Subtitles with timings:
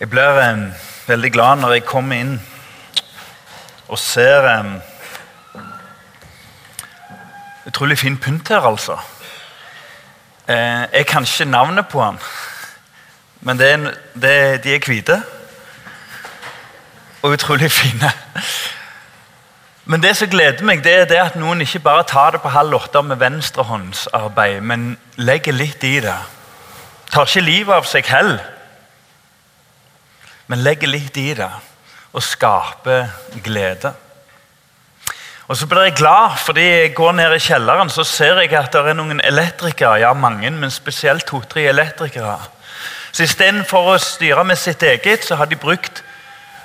[0.00, 0.72] Jeg blir um,
[1.06, 2.32] veldig glad når jeg kommer inn
[3.86, 4.72] og ser um,
[7.64, 8.98] Utrolig fin pynt her, altså.
[10.48, 12.18] Eh, jeg kan ikke navnet på han,
[13.40, 15.16] men det er, det, de er hvite.
[17.22, 18.12] Og utrolig fine.
[19.84, 22.52] Men det som gleder meg, det er det at noen ikke bare tar det på
[22.52, 26.18] halv åtte med venstrehåndsarbeid, men legger litt i det.
[27.10, 28.53] Tar ikke livet av seg heller
[30.46, 31.50] men legger litt i det
[32.14, 33.08] og skaper
[33.44, 33.92] glede.
[35.48, 38.72] Og Så blir jeg glad, fordi jeg går ned i kjelleren så ser jeg at
[38.72, 40.00] det er noen elektrikere.
[40.00, 42.38] Ja, mange, men spesielt to-tre elektrikere.
[43.12, 46.02] Så Istedenfor å styre med sitt eget, så har de brukt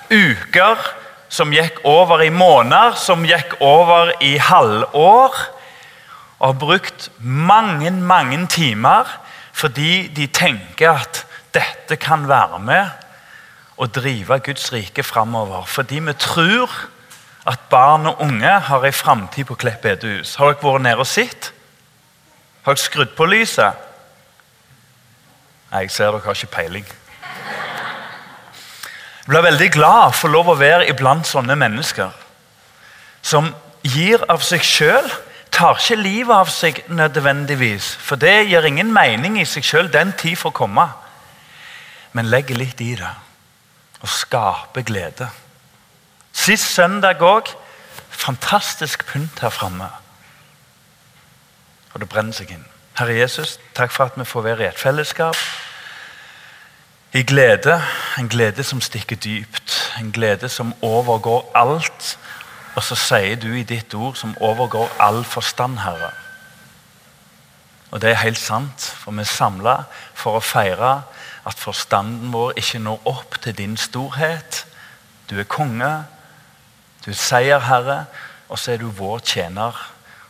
[0.09, 0.79] uker
[1.29, 5.35] som gikk over i måneder, som gikk over i halvår.
[6.39, 9.09] Og har brukt mange, mange timer
[9.59, 13.08] fordi de tenker at dette kan være med
[13.79, 15.63] å drive Guds rike framover.
[15.67, 16.71] Fordi vi tror
[17.47, 20.35] at barn og unge har en framtid på Klepp bedehus.
[20.35, 21.53] Har dere vært nede og sett?
[22.65, 23.85] Har dere skrudd på lyset?
[25.69, 26.89] Nei, jeg ser dere har ikke peiling.
[29.19, 32.09] Jeg blir veldig glad for lov å være iblant sånne mennesker
[33.21, 33.51] som
[33.85, 35.07] gir av seg sjøl.
[35.53, 39.89] Tar ikke livet av seg nødvendigvis, for det gir ingen mening i seg sjøl.
[39.93, 40.85] Den tid får komme.
[42.17, 43.15] Men legger litt i det
[44.01, 45.29] og skape glede.
[46.31, 47.51] Sist søndag òg
[48.09, 49.89] fantastisk pynt her framme.
[51.93, 52.65] Og det brenner seg inn.
[52.99, 55.37] Herre Jesus, takk for at vi får være i et fellesskap.
[57.13, 57.81] I glede.
[58.19, 59.93] En glede som stikker dypt.
[59.99, 62.17] En glede som overgår alt.
[62.75, 66.11] Og så sier du i ditt ord som overgår all forstand, Herre.
[67.91, 69.75] Og det er helt sant, for vi er samla
[70.13, 70.99] for å feire
[71.47, 74.65] at forstanden vår ikke når opp til din storhet.
[75.29, 75.91] Du er konge,
[77.05, 78.05] du er seierherre,
[78.49, 79.77] og så er du vår tjener.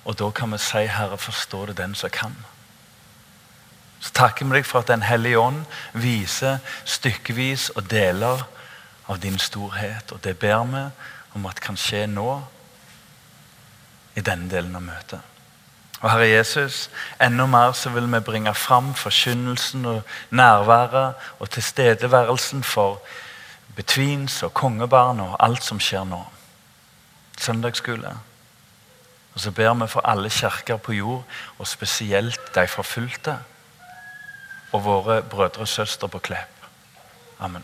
[0.06, 2.36] Og da kan vi si, Herre, forstå det den som kan.
[4.00, 8.46] Så takker vi deg for at Den hellige ånd viser stykkevis og deler
[9.08, 10.12] av din storhet.
[10.12, 10.86] Og det ber vi
[11.36, 12.42] om at kan skje nå,
[14.16, 15.22] i denne delen av møtet.
[16.00, 16.90] Og Herre Jesus,
[17.22, 23.02] enda mer så vil vi bringe fram forkynnelsen og nærværet og tilstedeværelsen for
[23.76, 26.22] betvins og kongebarn og alt som skjer nå.
[27.40, 28.16] Søndagsskole.
[29.34, 31.24] Og så ber vi for alle kirker på jord,
[31.60, 33.38] og spesielt de forfulgte.
[34.72, 36.66] Og våre brødre og søstre på Klepp.
[37.40, 37.64] Amen.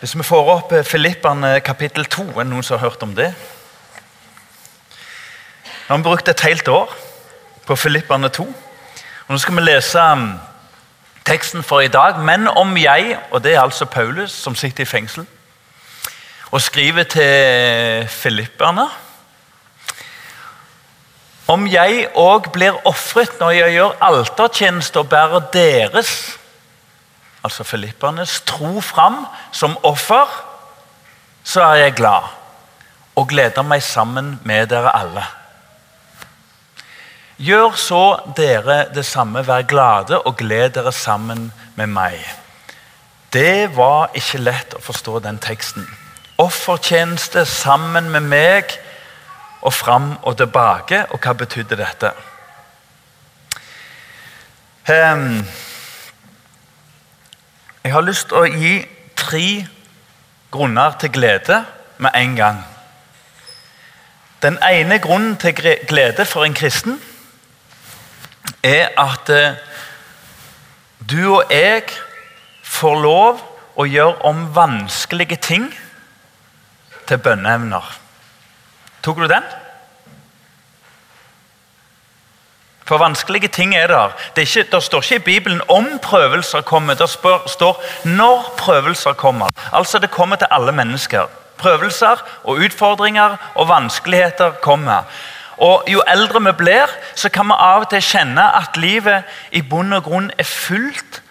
[0.00, 3.34] Hvis vi får opp Filippene kapittel 2, er det noen som har hørt om det?
[5.86, 6.90] Nå har vi brukt et helt år
[7.66, 8.42] på Filippane 2.
[8.42, 10.32] Og nå skal vi lese um,
[11.24, 12.18] teksten for i dag.
[12.18, 15.26] Men om jeg, og det er altså Paulus som sitter i fengsel,
[16.50, 18.88] og skriver til filipperne
[21.46, 26.38] Om jeg òg blir ofret når jeg gjør altertjeneste og bærer deres,
[27.44, 30.26] altså filippernes, tro fram som offer,
[31.44, 32.26] så er jeg glad
[33.16, 35.22] og gleder meg sammen med dere alle.
[37.36, 38.04] Gjør så
[38.36, 42.16] dere det samme, vær glade og gled dere sammen med meg.
[43.32, 45.84] Det var ikke lett å forstå den teksten.
[46.40, 48.72] Offertjeneste sammen med meg
[49.60, 51.02] og fram og tilbake.
[51.12, 52.12] Og hva betydde dette?
[54.88, 55.44] Um,
[57.84, 58.78] jeg har lyst til å gi
[59.16, 59.66] tre
[60.54, 61.58] grunner til glede
[61.98, 62.64] med en gang.
[64.40, 65.52] Den ene grunnen til
[65.88, 66.96] glede for en kristen
[68.62, 69.58] er at eh,
[71.10, 71.84] du og jeg
[72.66, 73.44] får lov
[73.76, 75.68] å gjøre om vanskelige ting
[77.06, 77.94] til bønneevner.
[79.04, 79.44] Tok du den?
[82.86, 84.14] For vanskelige ting er der.
[84.34, 86.94] Det, er ikke, det står ikke i Bibelen om prøvelser kommer.
[86.94, 89.50] Det står når prøvelser kommer.
[89.72, 91.26] Altså det kommer til alle mennesker.
[91.58, 95.02] Prøvelser og utfordringer og vanskeligheter kommer.
[95.58, 99.62] Og Jo eldre vi blir, så kan vi av og til kjenne at livet i
[99.62, 101.22] bunn og grunn er fullt.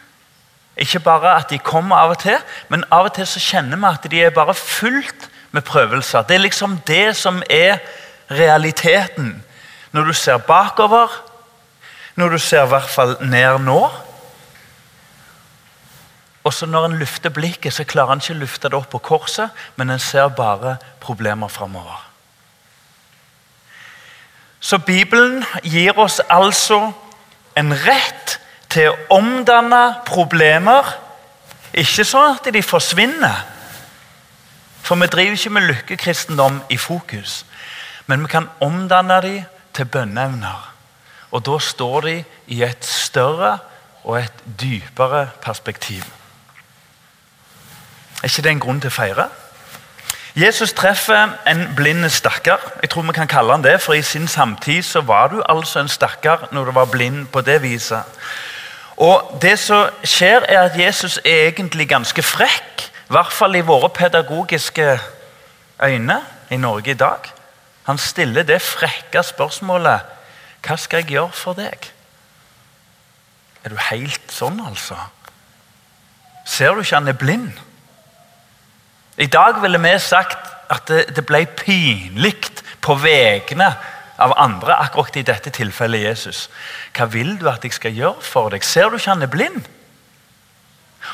[0.77, 2.38] Ikke bare at de kommer av og til,
[2.69, 6.25] men av og til så kjenner vi at de er bare fullt med prøvelser.
[6.27, 7.77] Det er liksom det som er
[8.31, 9.44] realiteten.
[9.92, 11.12] Når du ser bakover,
[12.16, 13.92] når du ser i hvert fall ned nå
[16.45, 19.00] Og så Når en løfter blikket, så klarer en ikke å løfte det opp på
[19.01, 22.05] korset, men en ser bare problemer framover.
[24.65, 26.79] Så Bibelen gir oss altså
[27.53, 28.39] en rett
[28.73, 30.89] til å omdanne problemer.
[31.77, 33.44] Ikke sånn at de forsvinner,
[34.81, 37.44] for vi driver ikke med lykkekristendom i fokus.
[38.09, 39.45] Men vi kan omdanne dem
[39.75, 40.65] til bønneevner.
[41.29, 42.18] Og da står de
[42.57, 43.59] i et større
[44.01, 46.06] og et dypere perspektiv.
[48.23, 49.29] Er ikke det en grunn til å feire?
[50.35, 52.59] Jesus treffer en blind stakkar.
[52.81, 55.79] Jeg tror vi kan kalle han det, for I sin samtid så var du altså
[55.79, 58.03] en stakkar når du var blind på det viset.
[58.97, 62.91] Og Det som skjer, er at Jesus er egentlig ganske frekk.
[63.09, 64.99] I hvert fall i våre pedagogiske
[65.83, 67.19] øyne i Norge i dag.
[67.83, 69.99] Han stiller det frekke spørsmålet
[70.65, 71.91] Hva skal jeg gjøre for deg?
[73.63, 74.97] Er du helt sånn, altså?
[76.45, 77.51] Ser du ikke han er blind?
[79.17, 82.35] I dag ville vi sagt at det, ble pinlig
[82.83, 83.69] på vegne
[84.19, 86.50] av andre, akkurat i dette tilfellet Jesus.
[86.95, 88.63] Hva vil du at jeg skal gjøre for deg?
[88.63, 89.63] Ser du ikke han er blind?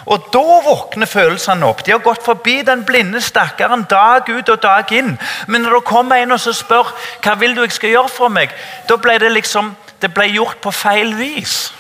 [0.06, 1.84] Og Da våkner følelsene opp.
[1.86, 5.18] De har gått forbi den blinde stakkaren dag ut og dag inn.
[5.48, 8.54] Men når det kommer en og spør hva vil du jeg skal gjøre for meg,
[8.88, 11.74] da ble det liksom, det ble gjort på feil vis.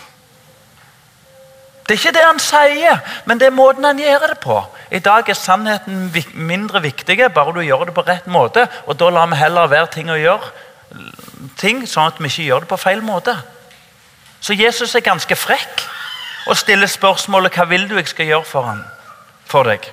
[1.92, 4.54] Det er ikke det han sier, men det er måten han gjør det på.
[4.96, 6.06] I dag er sannheten
[6.40, 8.64] mindre viktig, bare du gjør det på rett måte.
[8.88, 10.54] Og da lar vi heller være ting å gjøre
[11.60, 13.36] ting, sånn at vi ikke gjør det på feil måte.
[14.40, 15.84] Så Jesus er ganske frekk
[16.48, 18.86] og stiller spørsmålet hva vil du jeg skal gjøre for, han,
[19.52, 19.92] for deg.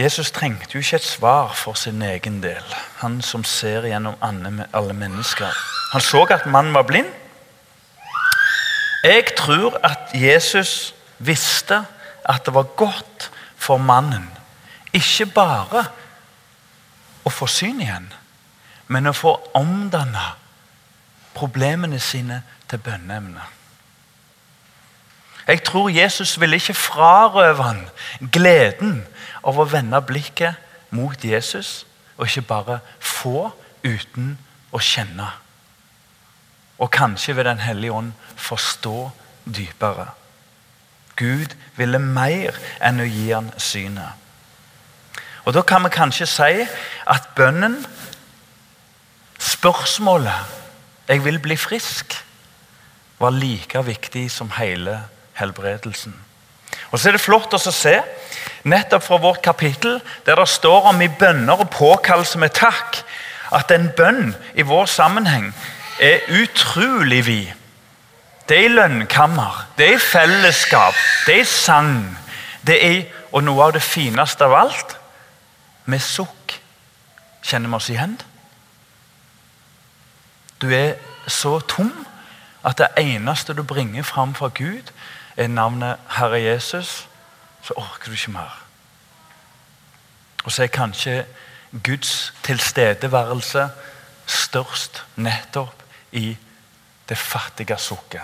[0.00, 2.64] Jesus trengte jo ikke et svar for sin egen del,
[3.04, 5.52] han som ser gjennom alle mennesker.
[5.92, 7.12] Han så at mannen var blind.
[9.02, 11.84] Jeg tror at Jesus visste
[12.24, 14.28] at det var godt for mannen
[14.92, 15.84] ikke bare
[17.24, 18.08] å få syn igjen,
[18.90, 20.24] men å få omdanne
[21.36, 23.44] problemene sine til bønneemne.
[25.46, 27.84] Jeg tror Jesus ville ikke frarøve han
[28.32, 29.00] gleden
[29.46, 30.58] av å vende blikket
[30.94, 31.86] mot Jesus,
[32.16, 33.50] og ikke bare få
[33.86, 34.34] uten
[34.72, 35.30] å kjenne
[36.80, 39.10] og kanskje ved Den hellige ånd forstå
[39.44, 40.06] dypere.
[41.16, 44.16] Gud ville mer enn å gi han synet.
[45.44, 46.66] Og Da kan vi kanskje si
[47.06, 47.86] at bønnen,
[49.38, 50.40] spørsmålet
[51.08, 52.24] 'Jeg vil bli frisk',
[53.18, 55.02] var like viktig som hele
[55.32, 56.14] helbredelsen.
[56.90, 58.02] Og Så er det flott å se,
[58.64, 63.04] nettopp fra vårt kapittel, der det står om i bønner og påkallelse med takk,
[63.52, 65.54] at en bønn i vår sammenheng
[66.00, 67.46] er utrolig vid.
[68.48, 70.94] Det er i lønnkammer, det er i fellesskap,
[71.26, 72.18] det er i sang.
[72.66, 74.96] Det er, og noe av det fineste av alt
[75.84, 76.56] med sukk.
[77.42, 78.16] Kjenner vi oss igjen?
[80.60, 81.92] Du er så tom
[82.66, 84.90] at det eneste du bringer fram for Gud,
[85.36, 87.06] er navnet Herre Jesus.
[87.62, 88.58] Så orker du ikke mer.
[90.44, 91.24] Og så er kanskje
[91.84, 93.68] Guds tilstedeværelse
[94.26, 95.79] størst nettopp
[96.12, 96.36] i
[97.08, 98.22] det fattige sukket.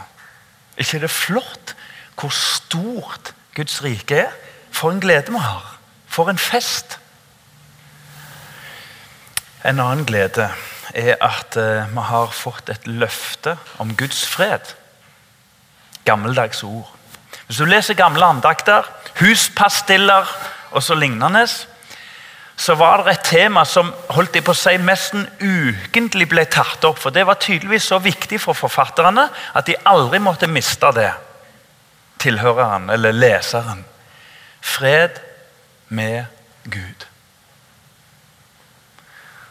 [0.77, 1.77] ikke er det flott
[2.17, 4.31] hvor stort Guds rike er?
[4.71, 5.79] For en glede vi har.
[6.07, 6.99] For en fest.
[9.65, 10.51] En annen glede
[10.95, 14.75] er at uh, vi har fått et løfte om Guds fred.
[16.05, 16.93] Gammeldags ord.
[17.47, 18.87] Hvis du leser gamle andakter,
[19.21, 20.29] huspastiller
[20.71, 21.47] og så lignende,
[22.57, 26.85] så var det et tema som holdt de på å si nesten ukentlig ble tatt
[26.89, 26.99] opp.
[26.99, 31.13] for Det var tydeligvis så viktig for forfatterne at de aldri måtte miste det.
[32.19, 33.85] Tilhøreren eller leseren.
[34.61, 35.21] Fred
[35.89, 36.25] med
[36.65, 37.07] Gud.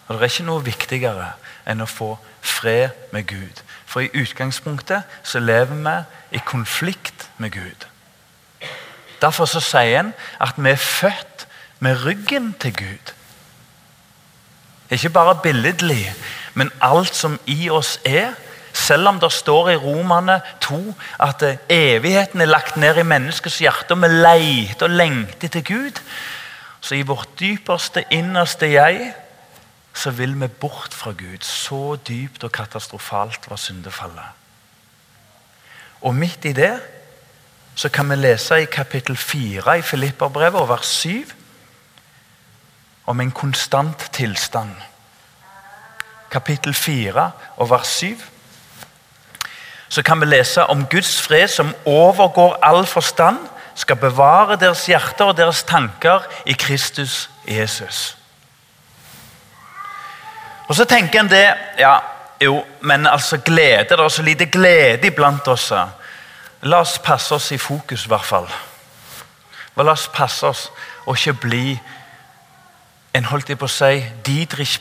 [0.08, 1.34] Og Det er ikke noe viktigere
[1.66, 3.62] enn å få fred med Gud.
[3.86, 7.86] For i utgangspunktet så lever vi i konflikt med Gud.
[9.22, 11.35] Derfor så sier en at vi er født
[11.80, 13.14] med ryggen til Gud.
[14.90, 16.14] Ikke bare billedlig,
[16.54, 18.34] men alt som i oss er.
[18.74, 23.96] Selv om det står i Romane 2 at evigheten er lagt ned i menneskets hjerte,
[23.96, 26.02] og vi leter og lengter til Gud,
[26.82, 29.14] så i vårt dypeste, innerste jeg
[29.96, 31.42] så vil vi bort fra Gud.
[31.42, 34.28] Så dypt og katastrofalt var syndefallet.
[36.02, 36.76] Og midt i det
[37.76, 41.32] så kan vi lese i kapittel 4 i Filipperbrevet, vers 7
[43.06, 44.72] om en konstant tilstand.
[46.32, 48.18] Kapittel 4 og vers 7.
[49.90, 53.38] Så kan vi lese om Guds fred som overgår all forstand,
[53.76, 58.18] skal bevare deres hjerter og deres tanker i Kristus Jesus.
[60.68, 61.98] Og Så tenker en det ja,
[62.42, 65.72] jo, men altså glede, Det er så lite glede iblant oss.
[66.62, 68.48] La oss passe oss i fokus, i hvert fall.
[69.78, 70.72] La oss passe oss
[71.06, 71.80] og ikke bli
[73.16, 74.80] en holdt jeg på å si, Dietrich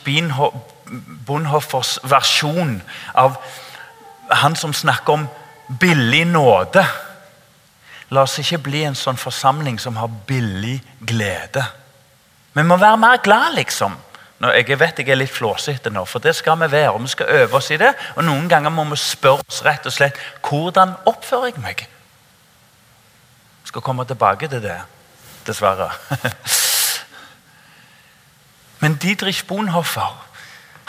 [1.27, 2.81] Bonhoffers versjon
[3.15, 3.37] av
[4.43, 5.27] han som snakker om
[5.81, 6.83] billig nåde.
[8.11, 11.65] La oss ikke bli en sånn forsamling som har billig glede.
[12.55, 13.97] Vi må være mer glad, liksom.
[14.43, 16.91] Nå, jeg vet jeg er litt flåsete nå, for det skal vi være.
[16.93, 17.95] og Vi skal øve oss i det.
[18.17, 21.87] Og noen ganger må vi spørre oss rett og slett hvordan oppfører jeg meg?
[23.63, 24.79] Jeg skal komme tilbake til det,
[25.47, 25.91] dessverre.
[28.85, 30.11] Men Didrich Bonhoffer,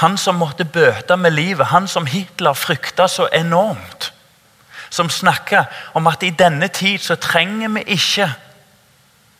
[0.03, 4.09] han som måtte bøte med livet, han som Hitler frykta så enormt,
[4.89, 8.27] som snakker om at i denne tid så trenger vi ikke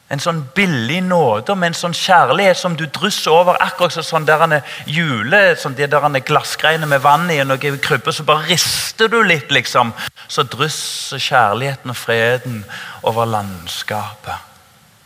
[0.08, 3.58] en sånn billig nåde, men en sånn kjærlighet som du drysser over.
[3.60, 8.16] Akkurat som sånn der jule, sånn de der glassgreiene med vann i og noen krybber,
[8.16, 9.92] så bare rister du litt, liksom.
[10.28, 12.64] Så drysser kjærligheten og freden
[13.04, 14.48] over landskapet.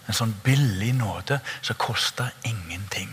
[0.06, 3.10] En sånn billig nåde som koster ingenting.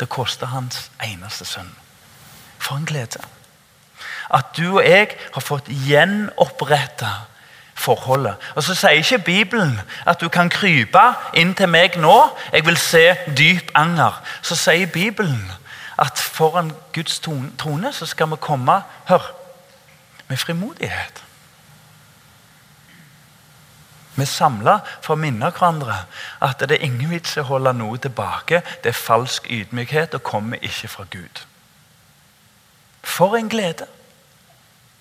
[0.00, 1.74] Det koster hans eneste sønn.
[2.58, 3.22] For en glede.
[4.34, 7.10] At du og jeg har fått gjenoppretta
[7.78, 8.36] forholdet.
[8.54, 11.02] Og Så sier ikke Bibelen at du kan krype
[11.34, 12.16] inn til meg nå.
[12.52, 14.22] Jeg vil se dyp anger.
[14.42, 15.52] Så sier Bibelen
[15.98, 17.18] at foran Guds
[17.58, 19.32] trone så skal vi komme hør,
[20.28, 21.24] med frimodighet.
[24.18, 26.00] Vi er samla for å minne hverandre
[26.42, 28.64] at det er ingen vits i å holde noe tilbake.
[28.82, 31.44] Det er falsk ydmykhet og kommer ikke fra Gud.
[33.06, 33.86] For en glede!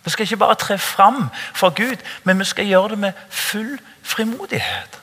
[0.05, 3.79] Vi skal ikke bare tre fram for Gud, men vi skal gjøre det med full
[4.05, 5.01] frimodighet.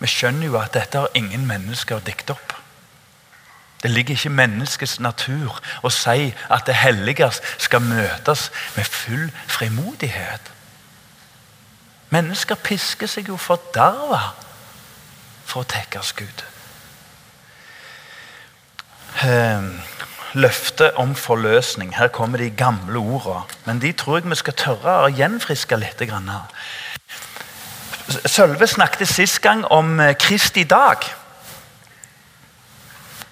[0.00, 2.56] Vi skjønner jo at dette har ingen mennesker dikt opp.
[3.82, 9.28] Det ligger ikke i menneskets natur å si at det helligste skal møtes med full
[9.46, 10.54] frimodighet.
[12.14, 14.32] Mennesker pisker seg jo forderva
[15.48, 16.44] for å tekkes Gud.
[19.18, 19.72] Um,
[20.38, 21.96] løftet om forløsning.
[21.96, 23.44] Her kommer de gamle ordene.
[23.64, 26.04] Men de tror jeg vi skal tørre å gjenfriske litt.
[28.24, 31.04] Sølve snakket sist gang om eh, Kristi dag.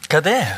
[0.06, 0.56] Hva det er?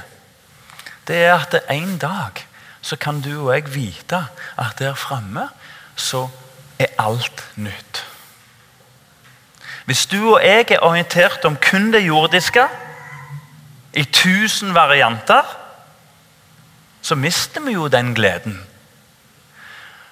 [1.09, 2.45] Det er at en dag
[2.83, 5.49] så kan du og jeg vite at der framme
[5.97, 6.29] så
[6.79, 8.05] er alt nytt.
[9.89, 12.67] Hvis du og jeg er orientert om kun det jordiske,
[13.97, 15.47] i tusen varianter,
[17.03, 18.59] så mister vi jo den gleden.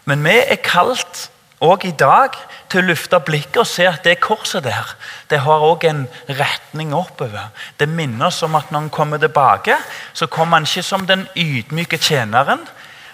[0.08, 1.26] Men vi er kalt
[1.60, 2.40] òg i dag
[2.72, 4.96] til å løfte blikket og se at det korset der
[5.28, 6.04] det har også en
[6.40, 7.52] retning oppover.
[7.76, 9.76] Det minner oss om at når han kommer tilbake,
[10.12, 12.64] så kommer han ikke som den ydmyke tjeneren,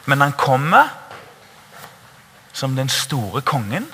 [0.06, 0.94] men han kommer
[2.52, 3.90] som den store kongen.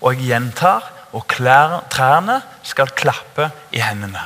[0.00, 4.22] Og jeg gjentar og klær, trærne skal klappe i hendene.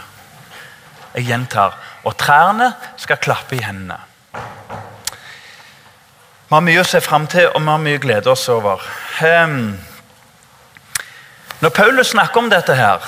[1.15, 3.99] Jeg gjentar og trærne skal klappe i hendene.
[6.49, 8.83] Vi har mye å se fram til, og vi har mye å glede oss over.
[9.25, 9.79] Um,
[11.63, 13.05] når Paulus snakker om dette, her,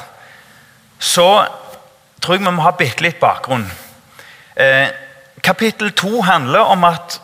[0.99, 1.45] så
[2.23, 3.67] tror jeg vi må ha bitte litt bakgrunn.
[4.57, 4.89] Eh,
[5.45, 7.19] kapittel 2 handler om at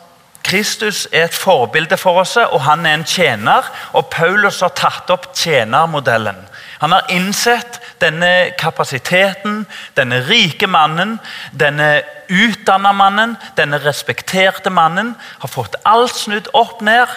[0.51, 3.67] Kristus er et forbilde for oss, og han er en tjener.
[3.95, 6.41] Og Paulus har tatt opp tjenermodellen.
[6.81, 9.61] Han har innsett denne kapasiteten,
[9.95, 11.19] denne rike mannen,
[11.55, 17.07] denne utdanna mannen, denne respekterte mannen, har fått alt snudd opp ned.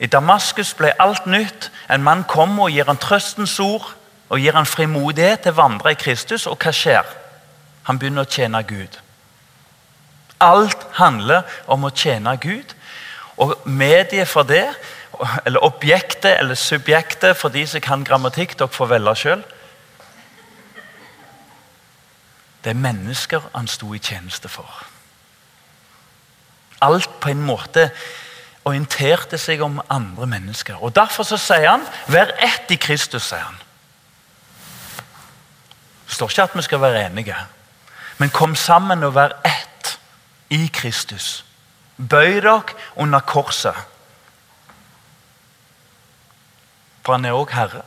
[0.00, 1.68] I Damaskus ble alt nytt.
[1.92, 3.92] En mann kommer og gir han trøstens ord
[4.32, 6.48] og gir han frimodighet til å vandre i Kristus.
[6.48, 7.04] Og hva skjer?
[7.90, 8.96] Han begynner å tjene Gud.
[10.42, 12.74] Alt handler om å tjene Gud.
[13.40, 14.66] Og mediet for det,
[15.46, 19.44] eller objektet eller subjektet for de som kan grammatikk, dere får velge sjøl.
[22.62, 24.68] Det er mennesker han sto i tjeneste for.
[26.82, 27.90] Alt på en måte
[28.64, 30.78] orienterte seg om andre mennesker.
[30.82, 33.18] Og Derfor så sier han 'vær ett i Kristus'.
[33.18, 33.58] sier han.
[36.06, 37.36] Det står ikke at vi skal være enige,
[38.18, 39.71] men kom sammen og vær ett
[40.52, 41.44] i Kristus.
[41.96, 43.76] Bøy dere under korset.
[47.02, 47.82] For han er òg Herre.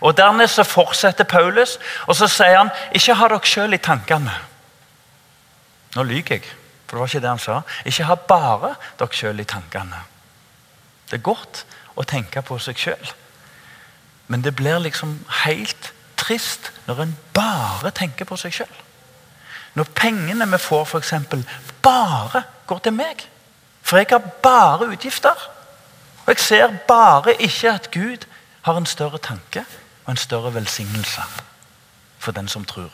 [0.00, 4.34] Og Dernest så fortsetter Paulus, og så sier han ikke ha dere sjøl i tankene.
[5.94, 6.46] Nå lyver jeg,
[6.86, 7.60] for det var ikke det han sa.
[7.84, 10.00] Ikke ha bare dere sjøl i tankene.
[11.10, 13.12] Det er godt å tenke på seg sjøl,
[14.26, 18.80] men det blir liksom helt trist når en bare tenker på seg sjøl.
[19.74, 21.14] Når pengene vi får, f.eks.,
[21.82, 23.28] bare går til meg.
[23.82, 25.50] For jeg har bare utgifter.
[26.26, 28.26] Og Jeg ser bare ikke at Gud
[28.62, 29.64] har en større tanke
[30.04, 31.20] og en større velsignelse
[32.18, 32.90] for den som tror.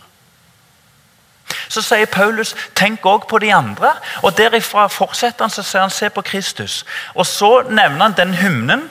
[1.68, 3.92] Så sier Paulus tenk også på de andre.
[4.22, 6.84] og Derifra fortsetter han så sier han se på Kristus.
[7.14, 8.90] Og Så nevner han den hymnen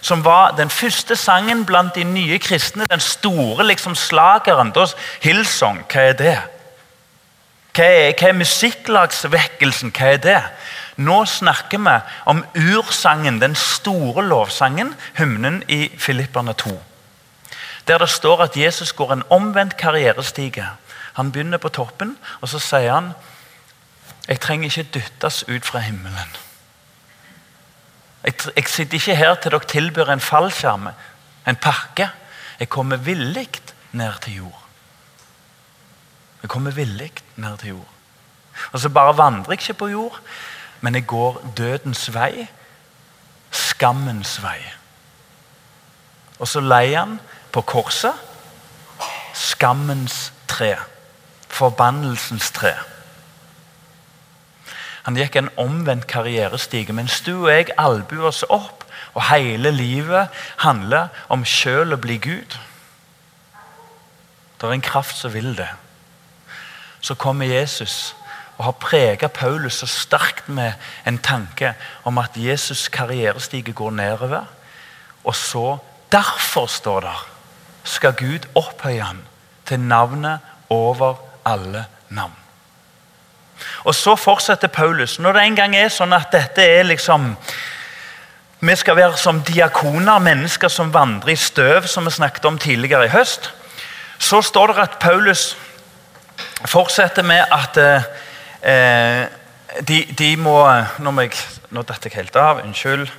[0.00, 2.84] som var den første sangen blant de nye kristne.
[2.90, 4.72] Den store liksom slageren.
[5.22, 6.38] Hillsong, hva er det?
[7.74, 9.90] Hva er, hva er musikklagsvekkelsen?
[9.94, 10.40] Hva er det?
[10.96, 11.94] Nå snakker vi
[12.30, 16.74] om ursangen, den store lovsangen, hymnen i Filipperne 2.
[17.88, 20.68] Der det står at Jesus går en omvendt karrierestige.
[21.14, 23.12] Han begynner på toppen, og så sier han
[24.28, 26.36] jeg trenger ikke dyttes ut fra himmelen.
[28.24, 30.88] Jeg, jeg sitter ikke her til dere tilbyr en fallskjerm,
[31.46, 32.08] en pakke.
[32.58, 33.50] Jeg kommer villig
[33.92, 34.63] ned til jord.
[36.44, 37.88] Jeg kommer villig ned til jord.
[38.72, 40.18] Og så bare vandrer jeg ikke på jord,
[40.80, 42.48] men jeg går dødens vei,
[43.50, 44.58] skammens vei.
[46.38, 47.14] Og så leier han
[47.52, 48.12] på korset
[49.32, 50.74] skammens tre.
[51.48, 52.74] Forbannelsens tre.
[55.08, 58.84] Han gikk en omvendt karrierestige, mens du og jeg albuer oss opp,
[59.14, 60.28] og hele livet
[60.60, 62.58] handler om sjøl å bli Gud.
[64.60, 65.72] Det er en kraft som vil det.
[67.04, 68.16] Så kommer Jesus
[68.56, 70.72] og har preget Paulus så sterkt med
[71.06, 74.44] en tanke om at Jesus' karrierestige går nedover.
[75.24, 75.76] Og så,
[76.12, 77.16] derfor, står det,
[77.84, 79.20] skal Gud opphøye ham
[79.66, 80.38] til navnet
[80.70, 82.32] over alle navn.
[83.84, 85.18] Og Så fortsetter Paulus.
[85.18, 87.36] Når det en gang er sånn at dette er liksom
[88.60, 93.04] Vi skal være som diakoner, mennesker som vandrer i støv, som vi snakket om tidligere
[93.04, 93.50] i høst.
[94.18, 95.56] Så står det at Paulus
[96.70, 98.06] fortsetter med at eh,
[98.64, 99.26] Eh,
[99.84, 100.56] de, de, må
[101.04, 101.36] Nå jeg,
[101.74, 102.62] nå datt jeg helt av.
[102.64, 103.10] Unnskyld.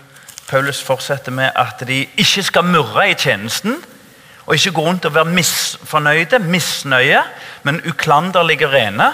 [0.50, 3.78] Paulus fortsetter med at de ikke skal murre i tjenesten.
[4.46, 7.24] Og ikke gå rundt og være misfornøyde, misnøye,
[7.66, 9.10] men uklanderlige rene.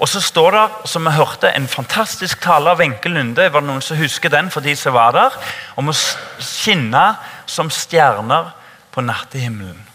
[0.00, 3.50] Og så står det, som vi hørte, en fantastisk tale av Wenche Lunde.
[3.52, 5.36] Var det noen som husker den for de som var der?
[5.76, 5.96] Om å
[6.40, 7.04] skinne
[7.44, 8.54] som stjerner
[8.90, 9.89] på nattehimmelen.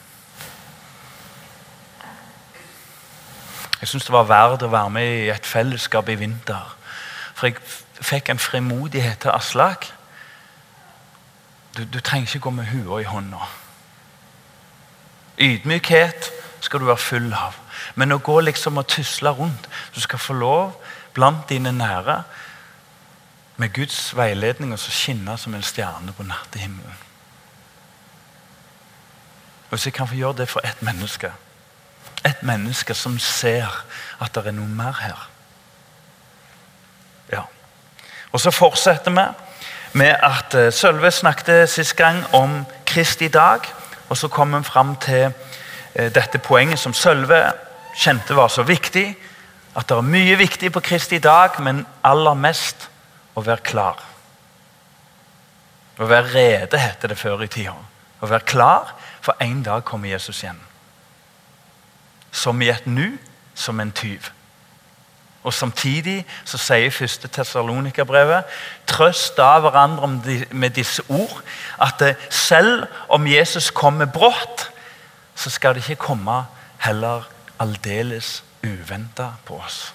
[3.85, 6.71] Jeg syns det var verdt å være med i et fellesskap i vinter.
[7.37, 7.59] For jeg
[8.01, 9.85] fikk en frimodighet til Aslak.
[11.77, 13.45] Du, du trenger ikke gå med hua i hånda.
[15.37, 16.31] Ydmykhet
[16.65, 17.61] skal du være full av.
[17.93, 20.73] Men å gå liksom og tusle rundt Du skal få lov
[21.13, 22.23] blant dine nære
[23.61, 27.01] med Guds veiledning og så skinne som en stjerne på nattehimmelen.
[29.69, 31.35] Hvis jeg kan få gjøre det for ett menneske
[32.25, 33.69] et menneske som ser
[34.21, 35.27] at det er noe mer her.
[37.31, 37.43] Ja.
[38.31, 39.25] Og Så fortsetter vi
[39.99, 43.59] med at eh, Sølve snakket sist gang om Kristi dag.
[44.09, 45.31] Og så kom vi fram til
[45.93, 47.53] eh, dette poenget som Sølve
[47.95, 49.15] kjente var så viktig.
[49.75, 52.89] At det er mye viktig på Kristi dag, men aller mest
[53.35, 54.03] å være klar.
[55.99, 57.75] Å være rede, heter det før i tida.
[58.19, 60.59] Å være klar, for en dag kommer Jesus igjen
[62.35, 63.15] som i et nu,
[63.55, 64.31] som en tyv.
[65.45, 68.49] Og Samtidig så sier første Tessalonika-brevet
[68.89, 70.09] trøst av hverandre
[70.51, 71.37] med disse ord
[71.81, 72.01] at
[72.33, 74.71] selv om Jesus kommer brått,
[75.35, 76.39] så skal det ikke komme
[76.81, 77.27] heller
[77.61, 79.93] aldeles uventa på oss.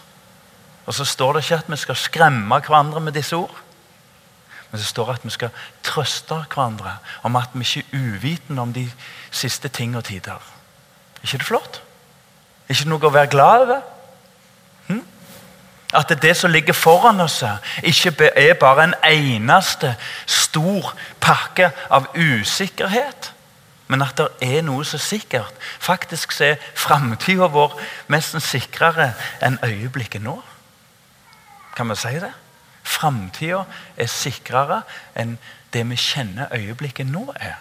[0.86, 3.56] Og Så står det ikke at vi skal skremme hverandre med disse ord.
[4.70, 5.50] Men det står at vi skal
[5.82, 8.90] trøste hverandre om at vi ikke er uvitende om de
[9.30, 10.38] siste ting og tider.
[10.38, 11.82] Er ikke det flott?
[12.70, 13.80] Ikke noe å være glad over?
[14.86, 15.02] Hm?
[15.98, 17.42] At det som ligger foran oss,
[17.82, 23.32] ikke er bare en eneste stor pakke av usikkerhet,
[23.90, 25.50] men at det er noe så sikkert.
[25.82, 27.74] Faktisk er framtida vår
[28.12, 30.36] mest sikrere enn øyeblikket nå.
[31.74, 32.30] Kan vi si det?
[32.86, 33.64] Framtida
[33.98, 34.84] er sikrere
[35.18, 35.34] enn
[35.74, 37.58] det vi kjenner øyeblikket nå er.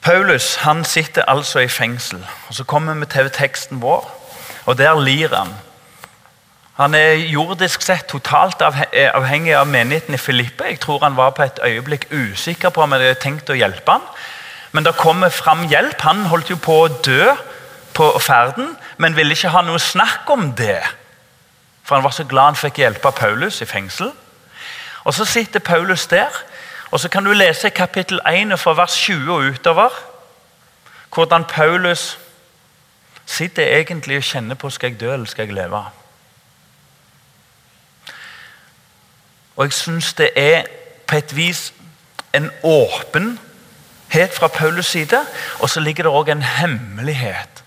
[0.00, 2.26] Paulus han sitter altså i fengsel.
[2.48, 4.06] og Så kommer vi til teksten vår,
[4.66, 5.52] og der lir han.
[6.80, 10.64] Han er jordisk sett totalt avhengig av menigheten i Filippe.
[10.64, 13.98] Jeg tror han var på et øyeblikk usikker på om jeg hadde tenkt å hjelpe
[13.98, 14.06] han.
[14.72, 16.00] Men det kommer fram hjelp.
[16.00, 17.34] Han holdt jo på å dø
[17.92, 20.80] på ferden, men ville ikke ha noe snakk om det.
[21.84, 24.12] For han var så glad han fikk hjelpe Paulus i fengsel.
[25.04, 26.32] Og Så sitter Paulus der
[26.90, 29.90] og Så kan du lese kapittel 1 fra vers 20 og utover
[31.14, 32.18] hvordan Paulus
[33.26, 35.84] sitter egentlig og kjenner på skal jeg dø eller skal jeg leve.
[39.56, 40.64] Og jeg syns det er
[41.06, 41.72] på et vis
[42.34, 45.26] en åpenhet fra Paulus' side,
[45.58, 47.64] og så ligger det òg en hemmelighet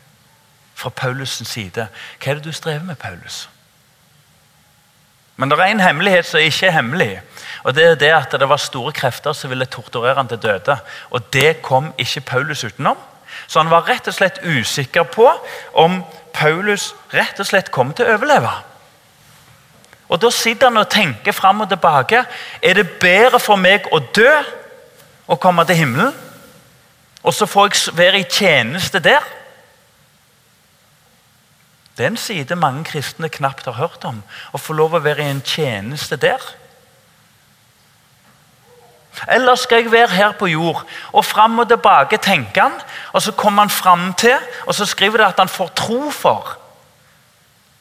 [0.75, 1.88] fra Paulus' side.
[2.23, 3.49] Hva er det du strever med, Paulus?
[5.36, 7.21] Men det er en hemmelighet som ikke er hemmelig.
[7.63, 10.78] Og Det er det at det var store krefter som ville torturere han til døde.
[11.12, 12.97] Og Det kom ikke Paulus utenom.
[13.47, 15.30] Så han var rett og slett usikker på
[15.73, 18.52] om Paulus rett og slett kom til å overleve.
[20.10, 22.26] Og Da sitter han og tenker fram og tilbake.
[22.62, 24.34] Er det bedre for meg å dø
[25.28, 26.13] og komme til himmelen?
[27.23, 29.23] Og så får jeg være i tjeneste der?
[31.97, 34.23] Det er en side mange kristne knapt har hørt om.
[34.52, 36.41] Å få lov å være i en tjeneste der.
[39.32, 40.86] Eller skal jeg være her på jord?
[41.12, 42.71] Og fram og tilbake tenker han,
[43.13, 46.58] og så kommer han fram til, og så skriver det at han får tro for.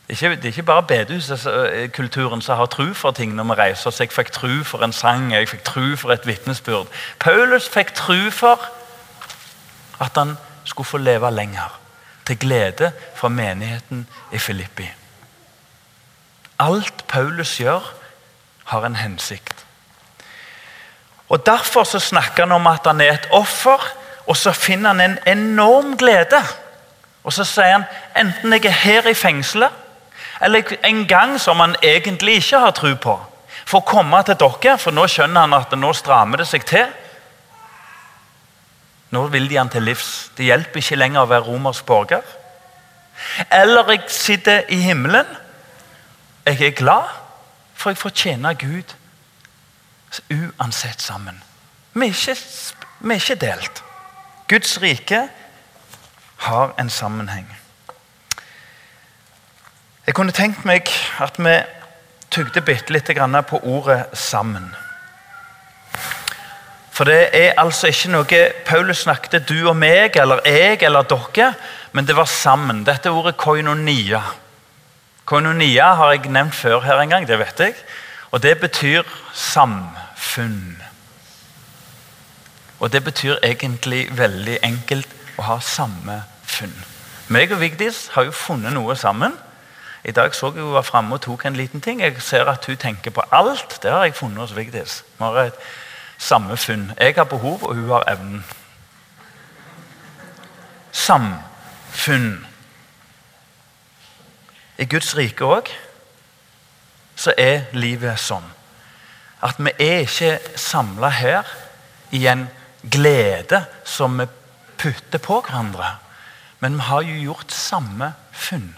[0.09, 3.53] Det er ikke, det er ikke bare bedehuskulturen som har tro for ting når vi
[3.53, 3.91] reiser.
[3.91, 6.87] Så jeg fikk tro for en sang, jeg fikk tro for et vitnesbyrd.
[7.19, 8.61] Paulus fikk tro for
[10.01, 11.79] at han skulle få leve lenger
[12.27, 14.91] til glede for menigheten i Filippi.
[16.59, 17.95] Alt Paulus gjør,
[18.65, 19.62] har en hensikt.
[21.33, 23.81] Og Derfor så snakker han om at han er et offer,
[24.27, 26.43] og så finner han en enorm glede.
[27.25, 29.71] Og så sier han enten jeg er her i fengselet,
[30.43, 33.17] eller en gang som han egentlig ikke har tro på,
[33.65, 36.87] for å komme til dere, for nå skjønner han at nå strammer det seg til.
[39.13, 40.31] Nå vil de han til livs.
[40.37, 42.25] Det hjelper ikke lenger å være romersk borger.
[43.49, 45.29] Eller jeg sitter i himmelen.
[46.45, 47.09] Jeg er glad,
[47.75, 48.99] for jeg får tjene Gud
[50.31, 51.43] uansett sammen.
[51.93, 52.37] Vi er ikke,
[53.01, 53.83] vi er ikke delt.
[54.49, 55.29] Guds rike
[56.37, 57.49] har en sammenheng.
[60.07, 60.89] Jeg kunne tenkt meg
[61.23, 61.59] at vi
[62.31, 63.11] tygde bitte litt
[63.49, 64.75] på ordet 'sammen'.
[66.93, 71.55] For det er altså ikke noe Paulus snakket du og meg, eller jeg eller dere,
[71.93, 72.85] men det var sammen.
[72.85, 74.21] Dette ordet koinonia.
[75.25, 77.75] Koinonia har jeg nevnt før her en gang, det vet jeg.
[78.31, 79.03] Og det betyr
[80.33, 80.83] samfunn.
[82.81, 86.75] Og det betyr egentlig veldig enkelt å ha samme funn.
[87.29, 89.37] Meg og Vigdis har jo funnet noe sammen.
[90.05, 92.01] I dag så jeg hun var framme og tok en liten ting.
[92.01, 93.79] Jeg ser at hun tenker på alt.
[93.83, 95.05] Det har jeg funnet hos Vigdis.
[95.19, 95.61] Vi har et
[96.19, 96.93] samme funn.
[96.99, 98.45] Jeg har behov, og hun har evnen.
[100.93, 102.47] Samfunn.
[104.79, 105.71] I Guds rike òg
[107.17, 108.49] så er livet sånn
[109.43, 111.49] at vi er ikke samla her
[112.11, 112.47] i en
[112.91, 114.27] glede som vi
[114.79, 115.97] putter på hverandre.
[116.61, 118.77] Men vi har jo gjort samme funn.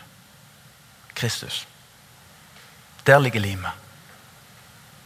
[1.15, 1.67] Kristus.
[3.07, 3.71] Der ligger limet.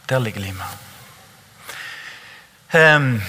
[0.09, 0.65] Der ligger limet.
[2.73, 3.21] Um,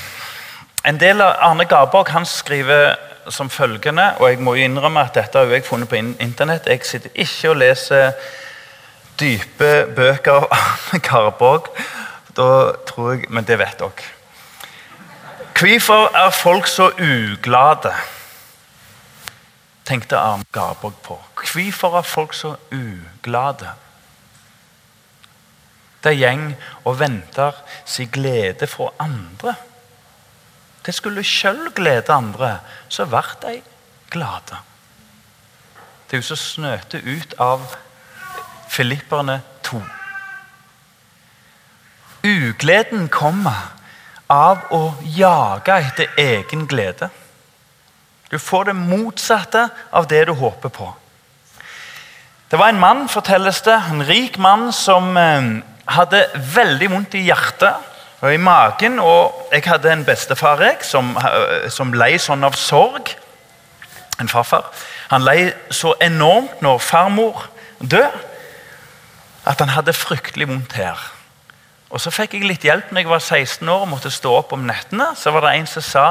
[0.84, 2.94] en del av Arne Garborg han skriver
[3.28, 6.66] som følgende, og jeg må jo innrømme at dette har jeg funnet på internett.
[6.66, 8.12] Jeg sitter ikke og leser
[9.20, 11.68] dype bøker av Arne Garborg.
[12.40, 14.08] Da tror jeg, Men det vet dere.
[15.60, 17.92] Hvorfor er folk så uglade?
[19.84, 21.18] tenkte Arne Garborg på.
[21.52, 23.72] Hvorfor er folk så uglade?
[26.04, 27.52] De gjeng og venter
[27.84, 29.54] sin glede fra andre.
[30.86, 33.60] De skulle sjøl glede andre, så ble de
[34.10, 34.62] glade.
[36.06, 37.66] Det er jo så snøte ut av
[38.70, 39.82] Filipperne 2.
[42.22, 43.70] Ugleden kommer
[44.30, 47.08] av å jage etter egen glede.
[48.30, 50.90] Du får det motsatte av det du håper på.
[52.50, 55.50] Det var en mann, fortelles det, en rik mann som eh,
[55.90, 58.98] hadde veldig vondt i hjertet og i magen.
[59.02, 61.14] Og jeg hadde en bestefar jeg, som,
[61.70, 63.14] som lei sånn av sorg.
[64.20, 64.66] En farfar.
[65.10, 67.46] Han lei så enormt når farmor
[67.80, 68.10] døde,
[69.48, 70.98] at han hadde fryktelig vondt her.
[71.90, 74.52] Og Så fikk jeg litt hjelp når jeg var 16 år og måtte stå opp
[74.54, 75.10] om nettene.
[75.16, 76.06] Så var det en som sa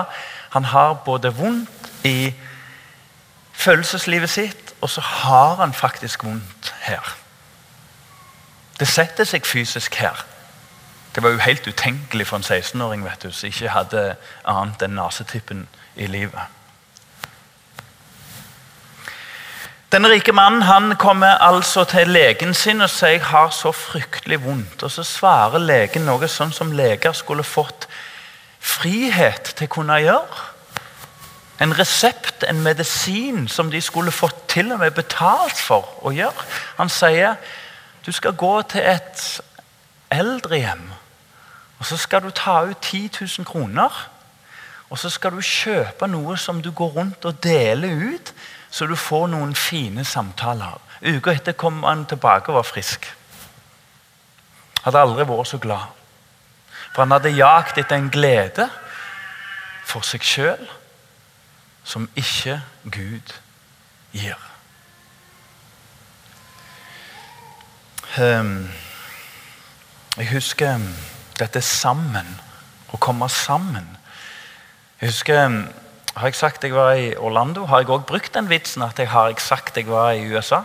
[0.49, 2.33] han har både vondt i
[3.53, 7.15] følelseslivet sitt, og så har han faktisk vondt her.
[8.79, 10.25] Det setter seg fysisk her.
[11.15, 14.03] Det var jo helt utenkelig for en 16-åring vet du, som ikke hadde
[14.47, 16.58] annet enn nesetippen i livet.
[19.91, 24.37] Den rike mannen han kommer altså til legen sin og sier jeg har så fryktelig
[24.43, 24.83] vondt.
[24.83, 27.87] Og Så svarer legen noe sånn som leger skulle fått
[28.59, 30.43] frihet til å kunne gjøre.
[31.59, 36.45] En resept, en medisin, som de skulle fått til og med betalt for å gjøre.
[36.77, 37.41] Han sier
[38.05, 39.25] du skal gå til et
[40.13, 40.85] eldrehjem.
[41.79, 43.89] Og så skal du ta ut 10 000 kroner.
[44.89, 48.33] Og så skal du kjøpe noe som du går rundt og deler ut,
[48.71, 50.77] så du får noen fine samtaler.
[51.01, 53.07] Uka etter kom han tilbake og var frisk.
[54.83, 55.95] Hadde aldri vært så glad.
[56.93, 58.69] For han hadde jakt etter en glede
[59.89, 60.69] for seg sjøl
[61.89, 63.33] som ikke Gud
[64.13, 64.37] gir.
[68.19, 68.69] Um,
[70.17, 70.81] jeg husker
[71.39, 72.27] dette sammen.
[72.89, 73.85] Å komme sammen.
[74.99, 75.43] Jeg husker
[76.19, 79.07] Har jeg sagt jeg var i Orlando, har jeg òg brukt den vitsen at jeg
[79.07, 80.57] har jeg sagt jeg var i USA.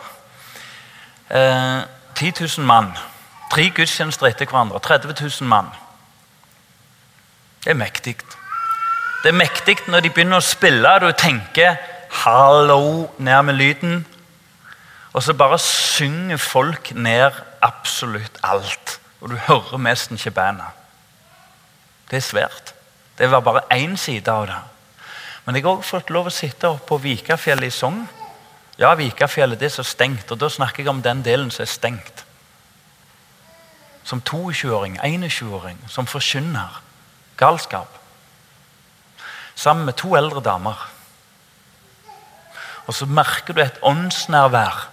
[1.31, 2.91] Eh, 10 000 mann.
[3.53, 4.81] Tre gudstjenester etter hverandre.
[4.83, 5.71] 30 000 mann.
[7.63, 8.17] Det er mektig.
[9.23, 11.77] Det er mektig når de begynner å spille, og du tenker
[12.11, 14.07] 'hallo' ned med lyden.
[15.13, 17.31] Og så bare synger folk ned
[17.63, 19.01] absolutt alt.
[19.21, 20.67] Og du hører nesten ikke bandet.
[22.11, 22.75] Det er svært.
[23.19, 24.74] Det var bare én side av det.
[25.45, 28.05] Men jeg har også fått lov å sitte oppe på Vikafjellet i Sogn.
[28.81, 31.71] Ja, Vikafjellet det er så stengt, og da snakker jeg om den delen som er
[31.71, 32.25] stengt.
[34.05, 36.81] Som 22-åring, 21-åring, som forkynner
[37.41, 38.01] galskap.
[39.55, 40.81] Sammen med to eldre damer.
[42.87, 44.91] Og så merker du et åndsnærvær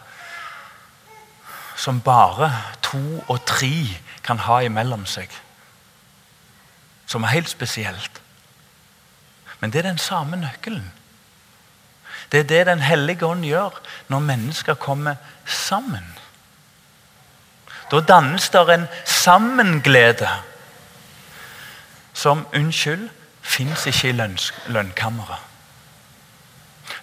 [1.82, 2.52] som bare
[2.86, 5.32] to og tre kan ha imellom seg.
[7.10, 8.22] Som er helt spesielt.
[9.62, 10.92] Men det er den samme nøkkelen.
[12.32, 16.18] Det er det Den hellige ånd gjør når mennesker kommer sammen.
[17.92, 20.30] Da dannes det en sammenglede
[22.14, 23.10] som unnskyld,
[23.42, 24.12] fins ikke i
[24.68, 25.38] lønnkammeret.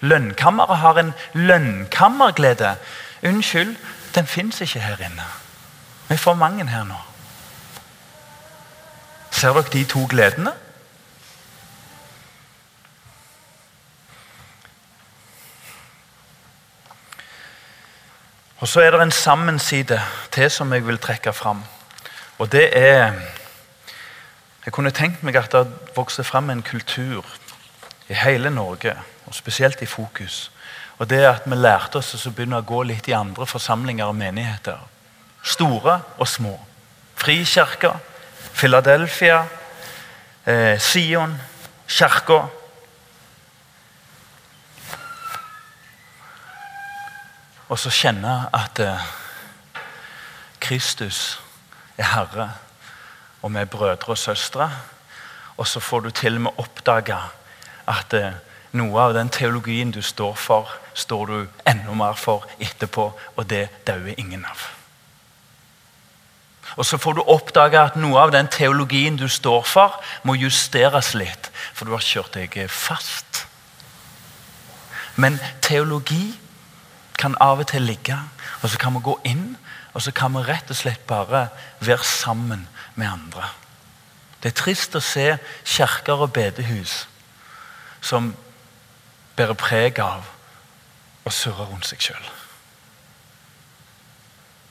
[0.01, 2.77] Lønnkammeret har en lønnkammerglede.
[3.23, 3.77] Unnskyld,
[4.15, 5.25] den fins ikke her inne.
[6.09, 6.95] Vi er for mange her nå.
[9.31, 10.53] Ser dere de to gledene?
[18.59, 21.63] Og Så er det en sammenside til som jeg vil trekke fram.
[22.39, 23.13] Og det er
[24.65, 27.25] Jeg kunne tenkt meg at det vokser fram en kultur
[28.09, 28.93] i hele Norge,
[29.27, 30.51] og spesielt i Fokus.
[30.99, 34.05] Og det er at vi lærte oss å begynne å gå litt i andre forsamlinger
[34.05, 34.79] og menigheter.
[35.43, 36.53] Store og små.
[37.17, 37.95] Frikirka,
[38.55, 39.45] Philadelphia,
[40.47, 41.41] eh, Sion,
[41.87, 42.49] kirka.
[47.69, 49.09] Og så kjenne at eh,
[50.61, 51.41] Kristus
[51.99, 52.51] er Herre,
[53.43, 54.71] og vi er brødre og søstre.
[55.57, 57.19] Og så får du til og med oppdage
[57.89, 58.41] at eh,
[58.73, 63.69] noe av den teologien du står for, står du enda mer for etterpå, og det
[63.87, 64.67] dauer ingen av.
[66.77, 71.15] Og så får du oppdage at noe av den teologien du står for, må justeres
[71.17, 73.47] litt, for du har kjørt deg fast.
[75.17, 76.37] Men teologi
[77.19, 78.17] kan av og til ligge,
[78.63, 79.57] og så kan vi gå inn
[79.99, 81.49] og så kan vi rett og slett bare
[81.83, 83.49] være sammen med andre.
[84.39, 85.33] Det er trist å se
[85.67, 87.09] kirker og bedehus
[87.99, 88.31] som
[89.35, 90.29] bærer preg av
[91.27, 92.29] å surre rundt seg sjøl.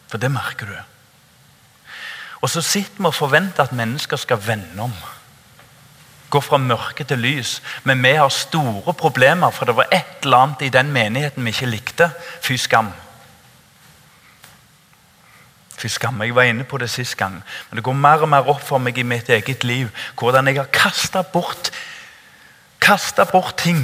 [0.07, 0.77] For det merker du.
[2.39, 4.95] Og så sitter vi og forventer at mennesker skal vende om.
[6.29, 7.61] Gå fra mørke til lys.
[7.83, 11.55] Men vi har store problemer, for det var et eller annet i den menigheten vi
[11.55, 12.09] ikke likte.
[12.41, 12.91] Fy skam.
[15.77, 18.49] Fy skam, Jeg var inne på det sist gang, men det går mer og mer
[18.49, 21.69] opp for meg i mitt eget liv hvordan jeg har kasta bort,
[23.31, 23.83] bort ting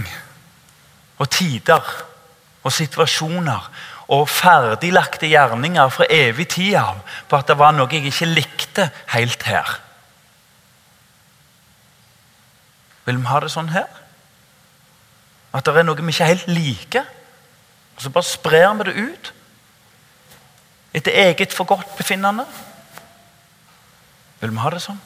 [1.19, 1.84] og tider
[2.63, 3.69] og situasjoner
[4.08, 8.89] og ferdiglagte gjerninger fra evig tid av på at det var noe jeg ikke likte
[9.13, 9.77] helt her.
[13.05, 13.89] Vil vi ha det sånn her?
[15.53, 17.07] At det er noe vi ikke helt liker?
[17.95, 19.33] Og så bare sprer vi det ut?
[20.93, 22.45] Etter eget forgodtbefinnende?
[24.41, 25.01] Vil vi ha det sånn?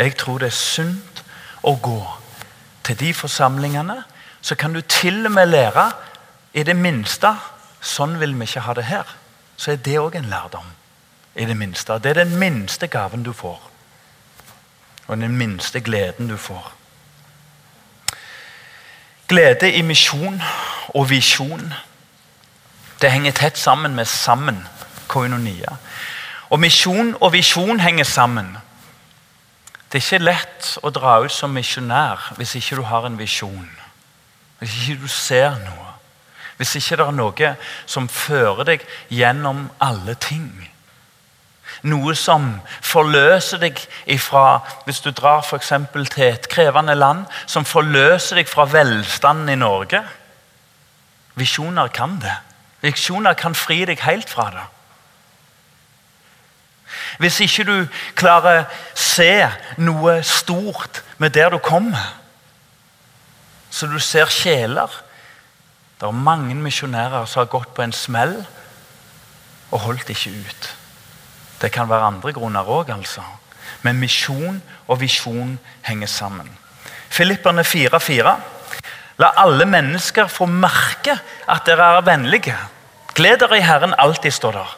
[0.00, 1.24] Jeg tror det er sunt
[1.62, 2.00] å gå
[2.86, 3.98] til de forsamlingene.
[4.40, 5.90] Så kan du til og med lære
[6.56, 7.34] i det minste
[7.80, 9.08] Sånn vil vi ikke ha det her.
[9.56, 10.66] Så er det òg en lærdom.
[11.34, 11.98] I Det minste.
[11.98, 13.69] Det er den minste gaven du får.
[15.10, 16.72] Og den minste gleden du får.
[19.28, 20.38] Glede i misjon
[20.94, 21.72] og visjon
[23.00, 24.66] det henger tett sammen med sammen.
[25.08, 25.76] Koinonia.
[26.50, 28.56] Og misjon og visjon henger sammen.
[29.90, 33.70] Det er ikke lett å dra ut som misjonær hvis ikke du har en visjon.
[34.60, 35.94] Hvis ikke du ser noe.
[36.60, 37.54] Hvis ikke det er noe
[37.88, 40.69] som fører deg gjennom alle ting.
[41.82, 48.36] Noe som forløser deg ifra Hvis du drar for til et krevende land, som forløser
[48.36, 50.02] deg fra velstanden i Norge.
[51.34, 52.36] Visjoner kan det.
[52.80, 54.66] Visjoner kan fri deg helt fra det.
[57.18, 58.64] Hvis ikke du klarer
[58.94, 59.46] se
[59.78, 62.16] noe stort med der du kommer,
[63.70, 64.90] så du ser sjeler
[66.00, 68.38] Det er mange misjonærer som har gått på en smell
[69.70, 70.68] og holdt ikke ut.
[71.60, 73.22] Det kan være andre grunner òg, altså.
[73.82, 76.48] Men misjon og visjon henger sammen.
[77.10, 78.34] Filipperne 4,4.
[79.20, 81.18] La alle mennesker få merke
[81.48, 82.56] at dere er vennlige.
[83.14, 84.76] Gled dere i Herren alltid, står der.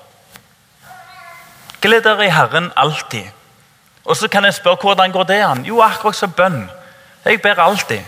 [1.80, 3.30] Gled dere i Herren alltid.
[4.04, 5.64] Og så kan jeg spørre hvordan går det an?
[5.66, 6.70] Jo, akkurat som bønn.
[7.24, 8.00] Jeg ber alltid.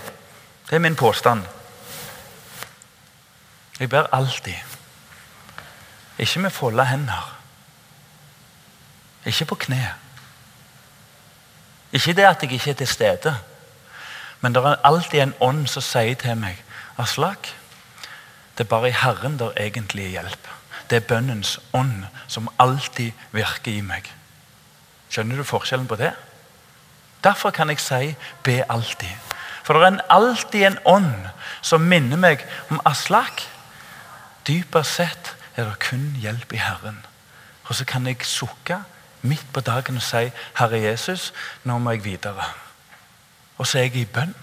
[0.71, 1.43] Det er min påstand.
[3.81, 4.55] Jeg ber alltid.
[6.19, 7.35] Ikke med folda hender.
[9.25, 9.95] Ikke på kne.
[11.93, 13.37] Ikke det at jeg ikke er til stede,
[14.41, 16.59] men det er alltid en ånd som sier til meg
[16.99, 17.49] Aslak,
[18.59, 20.49] det er bare i Herren der egentlig er hjelp.
[20.91, 24.07] Det er bønnens ånd som alltid virker i meg.
[25.11, 26.13] Skjønner du forskjellen på det?
[27.25, 29.19] Derfor kan jeg si 'be alltid'.
[29.65, 31.15] For det er alltid en ånd
[31.63, 33.43] som minner meg om Aslak.
[34.47, 37.07] Dypest sett er det kun hjelp i Herren.
[37.65, 38.79] Og så kan jeg sukke
[39.25, 41.33] midt på dagen og si 'Herre Jesus,
[41.65, 42.53] nå må jeg videre'.
[43.59, 44.35] Og så er jeg i bønn.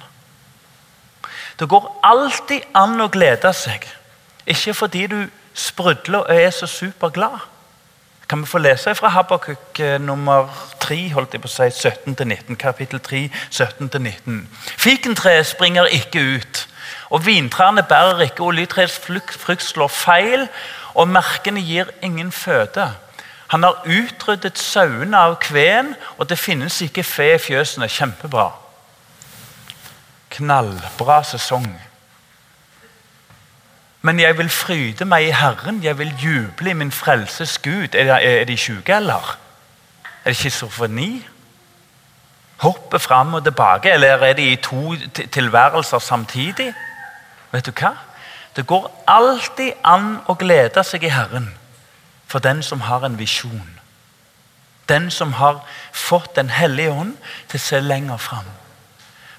[1.60, 3.86] Det går alltid an å glede seg.
[4.48, 7.40] Ikke fordi du sprudler og er så superglad.
[8.30, 10.48] Kan vi få lese fra Habakuk eh, nummer
[10.80, 14.46] 3, holdt jeg på å si, 17-19, kapittel 3, 17-19.
[14.80, 16.68] Fikentreet springer ikke ut,
[17.10, 20.48] og vintrærne bærer ikke, oljetreets frukt slår feil,
[20.96, 22.88] og merkene gir ingen føde.
[23.52, 27.90] Han har utryddet sauene av kveen, og det finnes ikke fe i fjøsene.
[27.92, 28.46] Kjempebra.
[30.32, 31.68] Knallbra sesong.
[34.08, 37.92] Men jeg vil fryde meg i Herren, jeg vil juble i min frelses Gud.
[37.92, 39.38] Er er de sjuke, eller?
[40.24, 41.28] Er det schizofreni?
[42.64, 44.96] Hoppe fram og tilbake, eller er de i to
[45.32, 46.74] tilværelser samtidig?
[47.52, 47.98] Vet du hva?
[48.56, 51.58] Det går alltid an å glede seg i Herren
[52.32, 53.80] for den som har en visjon.
[54.90, 57.18] Den som har fått Den hellige ånd
[57.50, 58.48] til å se lenger fram.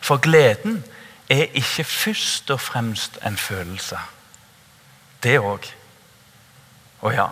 [0.00, 0.82] For gleden
[1.30, 3.96] er ikke først og fremst en følelse.
[5.22, 5.70] Det òg.
[7.00, 7.28] Å ja.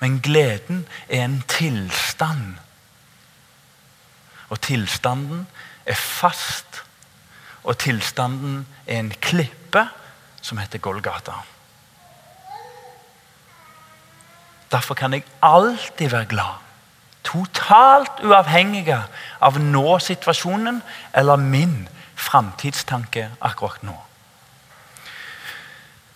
[0.00, 2.58] Men gleden er en tilstand.
[4.48, 5.46] Og tilstanden
[5.86, 6.82] er fast.
[7.64, 9.88] Og tilstanden er en klippe
[10.42, 11.40] som heter Golgata.
[14.72, 16.58] Derfor kan jeg alltid være glad.
[17.24, 18.88] Totalt uavhengig
[19.40, 20.82] av nå-situasjonen
[21.16, 23.96] eller min framtidstanke akkurat nå.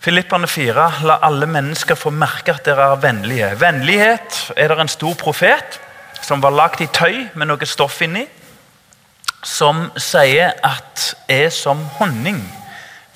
[0.03, 0.87] Filipperne 4.
[1.07, 3.53] La alle mennesker få merke at dere er vennlige.
[3.61, 5.79] Vennlighet er det en stor profet
[6.21, 8.25] som var lagd i tøy med noe stoff inni,
[9.43, 12.41] som sier at er som honning.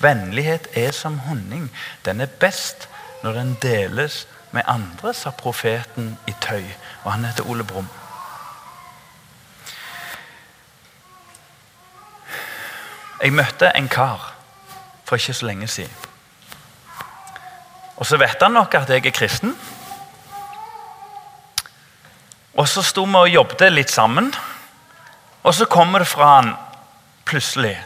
[0.00, 1.68] Vennlighet er som honning.
[2.04, 2.88] Den er best
[3.22, 6.64] når den deles med andre, sa profeten i tøy.
[7.04, 7.88] Og han heter Ole Brumm.
[13.22, 14.32] Jeg møtte en kar
[15.04, 15.94] for ikke så lenge siden.
[17.96, 19.56] Og så vet han nok at jeg er kristen.
[22.54, 24.30] Og så sto vi og jobbet litt sammen.
[25.42, 26.52] Og så kommer det fra han
[27.28, 27.76] plutselig,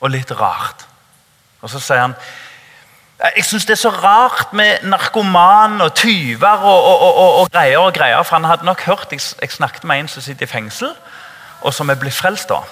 [0.00, 0.86] og litt rart.
[1.60, 2.14] Og så sier han
[3.18, 7.78] jeg syns det er så rart med narkoman og tyver og, og, og, og, greier
[7.78, 8.22] og greier.
[8.22, 10.92] For han hadde nok hørt jeg, jeg snakket med en som sitter i fengsel,
[11.60, 12.48] og som er blitt frelst.
[12.48, 12.62] da.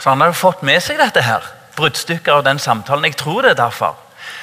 [0.00, 1.46] Så han hadde fått med seg dette her.
[1.76, 3.04] Bruddstykker av den samtalen.
[3.08, 3.96] Jeg tror det er derfor.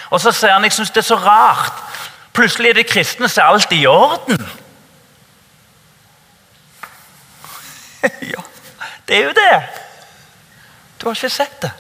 [0.10, 1.86] Og så sier han jeg syns det er så rart.
[2.34, 4.42] Plutselig er det kristne, som er alt i orden.
[8.34, 8.42] ja,
[9.08, 9.62] det er jo det.
[10.98, 11.72] Du har ikke sett det.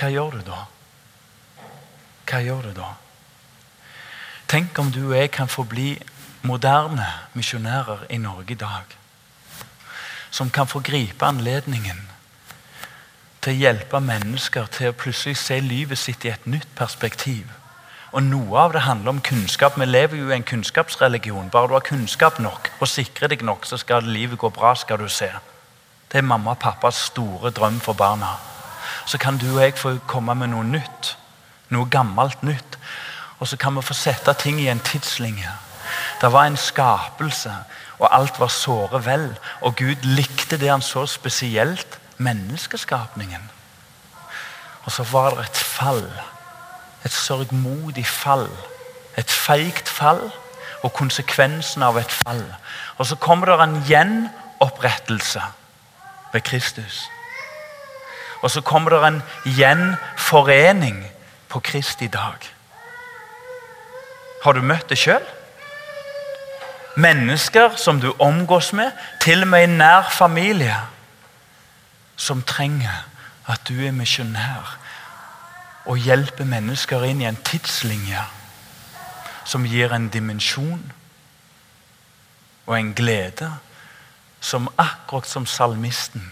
[0.00, 0.62] Hva gjør du da?
[2.24, 2.94] Hva gjør du da?
[4.48, 5.92] Tenk om du og jeg kan få bli
[6.48, 7.04] moderne
[7.36, 8.96] misjonærer i Norge i dag.
[10.30, 12.00] Som kan få gripe anledningen
[13.44, 17.50] til å hjelpe mennesker til å plutselig se livet sitt i et nytt perspektiv.
[18.16, 19.76] Og Noe av det handler om kunnskap.
[19.78, 21.50] Vi lever jo i en kunnskapsreligion.
[21.52, 24.74] Bare du har kunnskap nok og sikrer deg nok, så skal livet gå bra.
[24.74, 25.28] skal du se.
[26.08, 28.38] Det er mamma og pappas store drøm for barna
[29.06, 31.16] så kan du og jeg få komme med noe nytt.
[31.70, 32.78] Noe gammelt nytt.
[33.40, 35.48] og så kan vi få sette ting i en tidslinje.
[36.20, 37.52] Det var en skapelse,
[37.98, 39.38] og alt var såre vel.
[39.60, 43.50] Og Gud likte det han så spesielt, menneskeskapningen.
[44.84, 46.04] Og så var det et fall.
[47.04, 48.48] Et sørgmodig fall.
[49.16, 50.20] Et feigt fall
[50.82, 52.44] og konsekvensen av et fall.
[52.98, 55.42] Og så kommer det en gjenopprettelse
[56.32, 57.08] ved Kristus.
[58.42, 61.04] Og så kommer det en gjenforening
[61.48, 62.38] på Kristi dag.
[64.44, 65.24] Har du møtt det sjøl?
[66.96, 70.76] Mennesker som du omgås med, til og med i nær familie,
[72.16, 73.04] som trenger
[73.46, 74.76] at du er misjonær
[75.88, 78.24] og hjelper mennesker inn i en tidslinje
[79.48, 80.82] som gir en dimensjon
[82.66, 83.48] og en glede
[84.40, 86.28] som akkurat som salmisten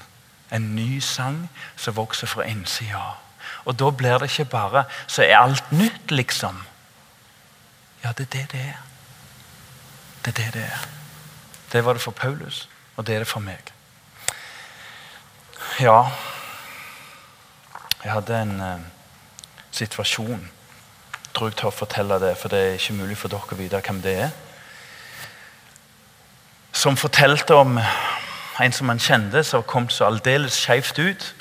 [0.53, 3.19] en ny sang som vokser fra innsida.
[3.65, 6.63] Og da blir det ikke bare så er alt nytt, liksom.
[8.05, 8.79] Ja, det er det det er.
[10.25, 10.89] Det er det det er.
[11.73, 13.73] Det var det for Paulus, og det er det for meg.
[15.81, 16.07] Ja
[18.05, 18.81] Jeg hadde en uh,
[19.71, 20.51] situasjon.
[21.13, 23.81] Jeg tror jeg tør fortelle det, for det er ikke mulig for dere å vite
[23.85, 24.31] hvem det er.
[26.73, 27.79] Som fortalte om
[28.65, 31.35] en som han kjente, som kom så aldeles skjevt ut.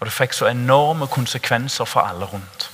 [0.00, 2.70] Og det fikk så enorme konsekvenser for alle rundt.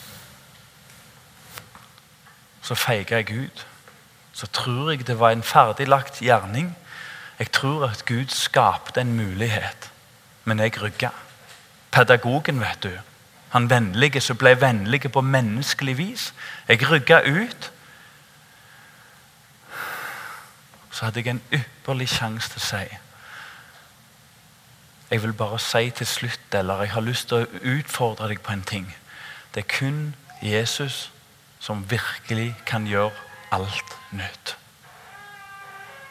[2.63, 3.67] Så feiga jeg ut.
[4.33, 6.77] Så tror jeg det var en ferdiglagt gjerning.
[7.39, 9.91] Jeg tror at Gud skapte en mulighet,
[10.45, 11.09] men jeg rygga.
[11.91, 12.93] Pedagogen, vet du.
[13.51, 16.35] Han vennlige som ble vennlig på menneskelig vis.
[16.69, 17.73] Jeg rygga ut.
[20.91, 23.10] Så hadde jeg en ypperlig sjanse til å si
[25.11, 28.53] jeg vil bare si til slutt, eller jeg har lyst til å utfordre deg på
[28.53, 28.87] en ting.
[29.55, 31.11] Det er kun Jesus
[31.61, 33.13] som virkelig kan gjøre
[33.53, 34.57] alt nytt.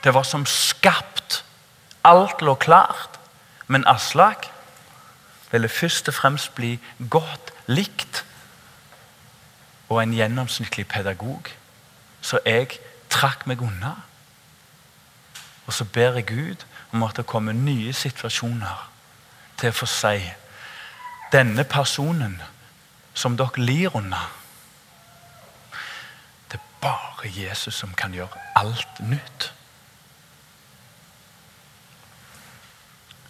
[0.04, 1.46] Det var som skapt.
[2.04, 3.20] Alt lå klart.
[3.68, 4.52] Men Aslak
[5.52, 6.80] ville først og fremst bli
[7.10, 8.26] godt likt
[9.90, 11.50] og en gjennomsnittlig pedagog.
[12.22, 12.80] Så jeg
[13.10, 13.96] trakk meg unna.
[15.66, 18.90] Og så ber jeg Gud om at det kommer nye situasjoner
[19.60, 20.18] til å få si
[21.30, 22.40] Denne personen
[23.14, 24.32] som dere lir under
[26.50, 29.52] Det er bare Jesus som kan gjøre alt nytt.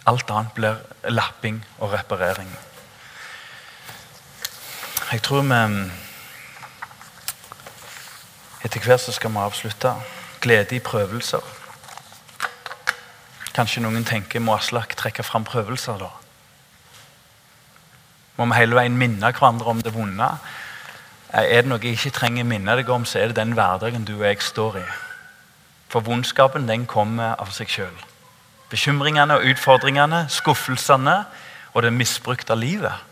[0.06, 0.80] Alt annet blir
[1.12, 2.48] lapping og reparering.
[5.12, 5.90] Jeg tror vi
[8.64, 9.94] Etter hvert så skal vi avslutte.
[10.40, 11.59] Glede i prøvelser.
[13.54, 16.10] Kanskje noen tenker må Aslak trekke fram prøvelser, da?
[18.38, 20.28] Må vi hele veien minne hverandre om det vonde?
[21.30, 24.16] Er det noe jeg ikke trenger minne deg om, så er det den hverdagen du
[24.16, 24.86] og jeg står i.
[25.90, 27.94] For vondskapen den kommer av seg sjøl.
[28.70, 31.16] Bekymringene og utfordringene, skuffelsene
[31.74, 33.06] og det misbrukte livet.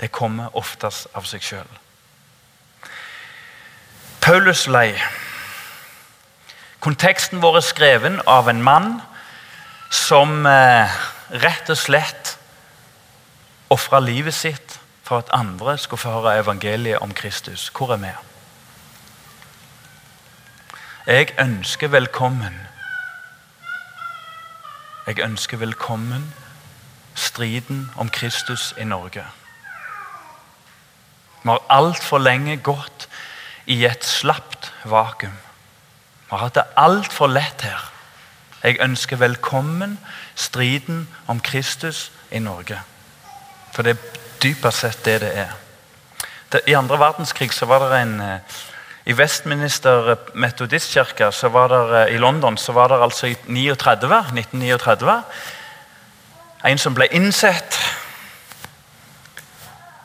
[0.00, 1.68] Det kommer oftest av seg sjøl.
[4.22, 4.96] Paulus lei.
[6.82, 8.86] Konteksten vår er skreven av en mann
[9.94, 10.90] som eh,
[11.30, 12.32] rett og slett
[13.70, 17.68] ofra livet sitt for at andre skulle få høre evangeliet om Kristus.
[17.70, 18.10] Hvor er vi?
[21.06, 22.58] Jeg ønsker velkommen
[25.06, 26.34] Jeg ønsker velkommen
[27.14, 29.24] striden om Kristus i Norge.
[31.42, 33.08] Vi har altfor lenge gått
[33.66, 35.38] i et slapt vakuum.
[36.32, 37.80] Vi har hatt det altfor lett her.
[38.64, 39.98] Jeg ønsker velkommen
[40.34, 42.78] striden om Kristus i Norge.
[43.74, 45.52] For det er dypest sett det det er.
[46.66, 48.56] I andre verdenskrig så var det en eh,
[49.04, 51.28] I Westminster metodistkirke
[52.08, 55.22] i London så var det altså i 39, 1939
[56.64, 57.76] en som ble innsett.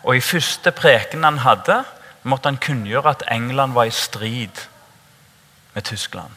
[0.04, 1.84] Og I første preken han hadde,
[2.24, 4.68] måtte han kunngjøre at England var i strid
[5.78, 6.34] med Tyskland.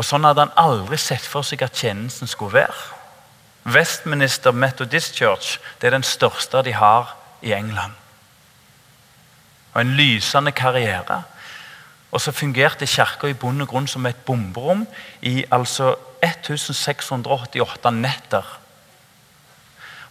[0.00, 2.78] Og Sånn hadde han aldri sett for seg at tjenesten skulle være.
[3.68, 7.12] Westminister Methodist Church det er den største de har
[7.44, 7.92] i England.
[9.74, 11.22] Og En lysende karriere.
[12.10, 14.86] Og så fungerte kirka i bunn grunn som et bomberom
[15.20, 15.92] i altså
[16.24, 18.46] 1688 netter.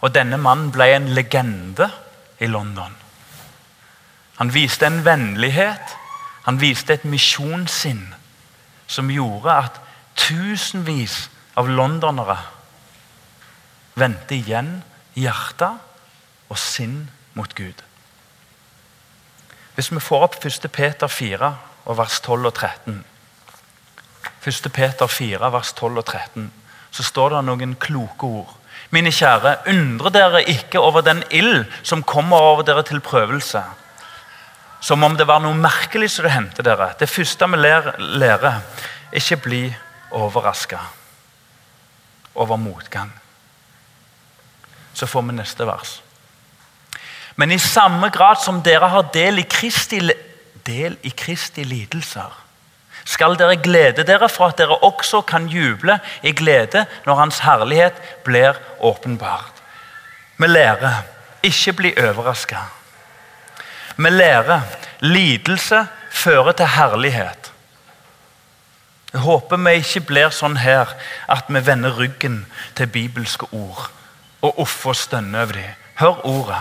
[0.00, 1.90] Og denne mannen ble en legende
[2.38, 2.94] i London.
[4.38, 5.96] Han viste en vennlighet,
[6.46, 8.06] han viste et misjonssinn
[8.90, 9.80] som gjorde at
[10.18, 11.28] tusenvis
[11.58, 12.38] av londonere
[14.00, 14.80] vendte igjen
[15.18, 15.70] hjerte
[16.50, 17.04] og sinn
[17.36, 17.84] mot Gud.
[19.74, 20.66] Hvis vi får opp 1.
[20.72, 21.50] Peter 4,
[21.84, 23.04] og vers 12 og 13
[24.46, 24.72] 1.
[24.72, 26.52] Peter 4, vers 12 og 13,
[26.90, 28.54] så står det noen kloke ord.
[28.90, 33.62] Mine kjære, undre dere ikke over den ild som kommer over dere til prøvelse.
[34.80, 36.94] Som om det var noe merkelig som det hendte dere.
[36.98, 38.60] Det første vi lærer,
[39.12, 39.62] ikke bli
[40.10, 40.78] overraska
[42.34, 43.12] over motgang.
[44.94, 46.00] Så får vi neste vers.
[47.36, 50.00] Men i samme grad som dere har del i Kristi,
[50.66, 52.32] del i Kristi lidelser,
[53.04, 57.96] skal dere glede dere for at dere også kan juble i glede når Hans herlighet
[58.24, 59.62] blir åpenbart.
[60.36, 61.02] Vi lærer
[61.42, 62.60] ikke bli overraska.
[63.96, 64.60] Vi lærer
[65.00, 67.52] lidelse fører til herlighet.
[69.12, 70.92] Jeg håper vi ikke blir sånn her
[71.28, 72.44] at vi vender ryggen
[72.78, 73.88] til bibelske ord
[74.42, 75.74] og uffer og stønner over dem.
[76.00, 76.60] Hør ordet.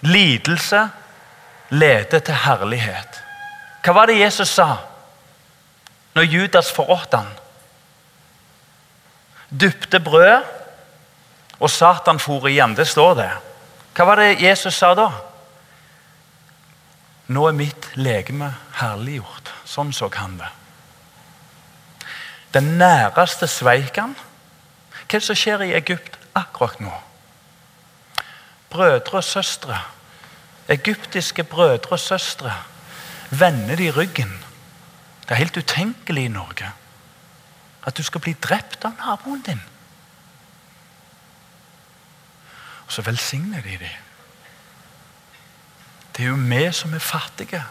[0.00, 0.88] Lidelse
[1.70, 3.20] leder til herlighet.
[3.84, 4.76] Hva var det Jesus sa
[6.14, 7.30] når Judas forrådte han?
[9.60, 10.42] Dypte brød,
[11.62, 12.74] og Satan for igjen.
[12.76, 13.30] Det står det.
[13.94, 15.10] Hva var det Jesus sa da?
[17.32, 19.52] Nå er mitt legeme herliggjort.
[19.68, 20.50] Sånn så han det.
[22.52, 23.96] Den næreste sveik.
[23.96, 26.92] Hva er det som skjer i Egypt akkurat nå?
[28.72, 29.76] Brødre og søstre,
[30.72, 32.54] egyptiske brødre og søstre,
[33.30, 34.32] vender de ryggen.
[35.24, 36.72] Det er helt utenkelig i Norge
[37.82, 39.60] at du skal bli drept av naboen din.
[42.86, 44.01] Og så velsigner de dem.
[46.16, 47.62] Det er jo vi som er fattige.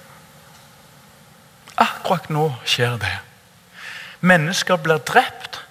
[1.77, 3.13] Akkurat nå skjer det.
[4.21, 5.61] Mennesker blir drept,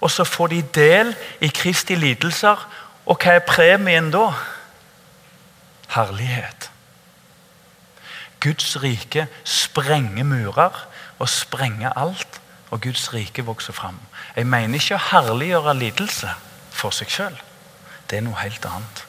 [0.00, 2.60] og så får de del i Kristi lidelser.
[3.06, 4.30] Og hva er premien da?
[5.94, 6.70] Herlighet.
[8.40, 10.84] Guds rike sprenger murer
[11.18, 13.96] og sprenger alt, og Guds rike vokser fram.
[14.36, 16.32] Jeg mener ikke å herliggjøre lidelse
[16.74, 17.36] for seg sjøl.
[18.10, 19.03] Det er noe helt annet.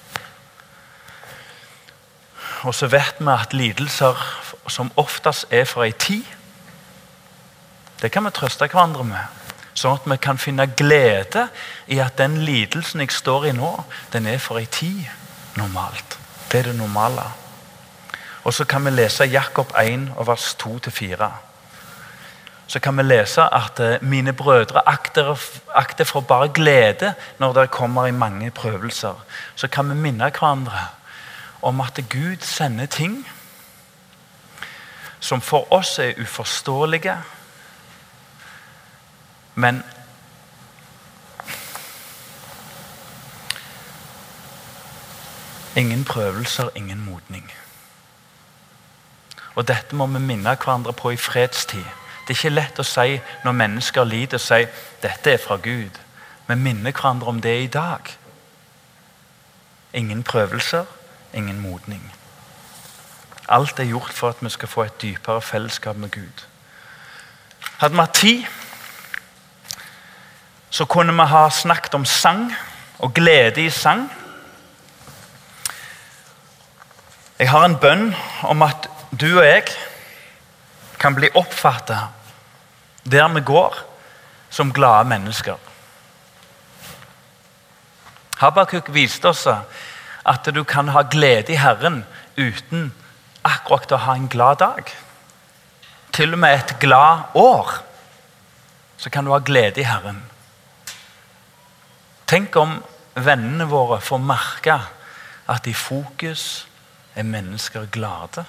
[2.66, 4.18] Og så vet vi at lidelser
[4.68, 6.24] som oftest er for ei tid
[8.02, 9.44] Det kan vi trøste hverandre med.
[9.76, 11.46] Sånn at vi kan finne glede
[11.88, 13.72] i at den lidelsen jeg står i nå,
[14.12, 15.06] den er for ei tid
[15.56, 16.18] normalt.
[16.52, 17.24] Det er det normale.
[18.44, 21.30] Og så kan vi lese Jakob 1, vers 2-4.
[22.68, 25.40] Så kan vi lese at eh, mine brødre akter,
[25.74, 29.16] akter for bare glede når det kommer i mange prøvelser.
[29.56, 30.88] Så kan vi minne hverandre
[31.66, 33.26] om at Gud sender ting
[35.20, 37.18] som for oss er uforståelige,
[39.56, 39.84] men
[45.76, 47.52] Ingen prøvelser, ingen modning.
[49.56, 51.84] Og Dette må vi minne hverandre på i fredstid.
[52.28, 54.62] Det er ikke lett å si når mennesker lider, å si
[55.04, 56.00] dette er fra Gud.
[56.48, 58.08] Vi minner hverandre om det i dag.
[59.94, 60.86] Ingen prøvelser,
[61.36, 62.14] ingen modning.
[63.50, 66.46] Alt er gjort for at vi skal få et dypere fellesskap med Gud.
[67.78, 68.46] Hadde vi hatt tid,
[70.70, 72.54] så kunne vi ha snakket om sang
[73.00, 74.12] og glede i sang.
[77.40, 79.64] Jeg har en bønn om at du og jeg
[81.00, 82.08] kan bli oppfatta
[83.06, 83.76] der vi går,
[84.50, 85.56] som glade mennesker.
[88.38, 89.48] Habakuk viste oss
[90.26, 92.04] at du kan ha glede i Herren
[92.38, 92.92] uten
[93.46, 94.90] akkurat å ha en glad dag.
[96.16, 97.76] Til og med et glad år
[98.98, 100.24] så kan du ha glede i Herren.
[102.26, 102.80] Tenk om
[103.16, 104.80] vennene våre får merke
[105.52, 106.66] at i fokus
[107.16, 108.46] er mennesker glade.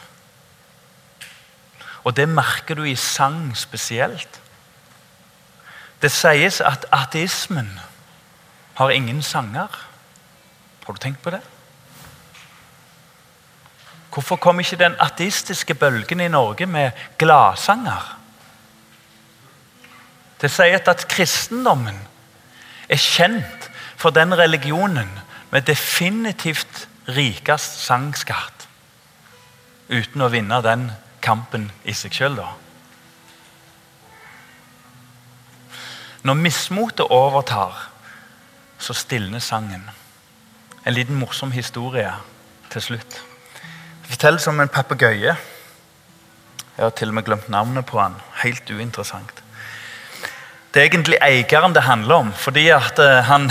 [2.06, 4.40] Og det merker du i sang spesielt.
[6.02, 7.68] Det sies at ateismen
[8.78, 9.68] har ingen sanger.
[10.86, 11.42] Har du tenkt på det?
[14.16, 18.14] Hvorfor kom ikke den ateistiske bølgen i Norge med gladsanger?
[20.40, 21.98] Det sies at kristendommen
[22.88, 23.68] er kjent
[24.00, 25.10] for den religionen
[25.52, 28.64] med definitivt rikest sangskatt
[29.92, 30.88] uten å vinne den
[31.20, 32.48] kampen i seg sjøl, da.
[36.24, 37.90] Når mismotet overtar,
[38.80, 39.84] så stilner sangen.
[40.88, 42.16] En liten morsom historie
[42.72, 43.25] til slutt.
[44.06, 45.32] Det fortelles om en papegøye.
[46.76, 48.14] Jeg har til og med glemt navnet på han.
[48.42, 49.42] Helt uinteressant.
[50.74, 52.32] Det er egentlig eieren det handler om.
[52.32, 53.50] fordi at uh, han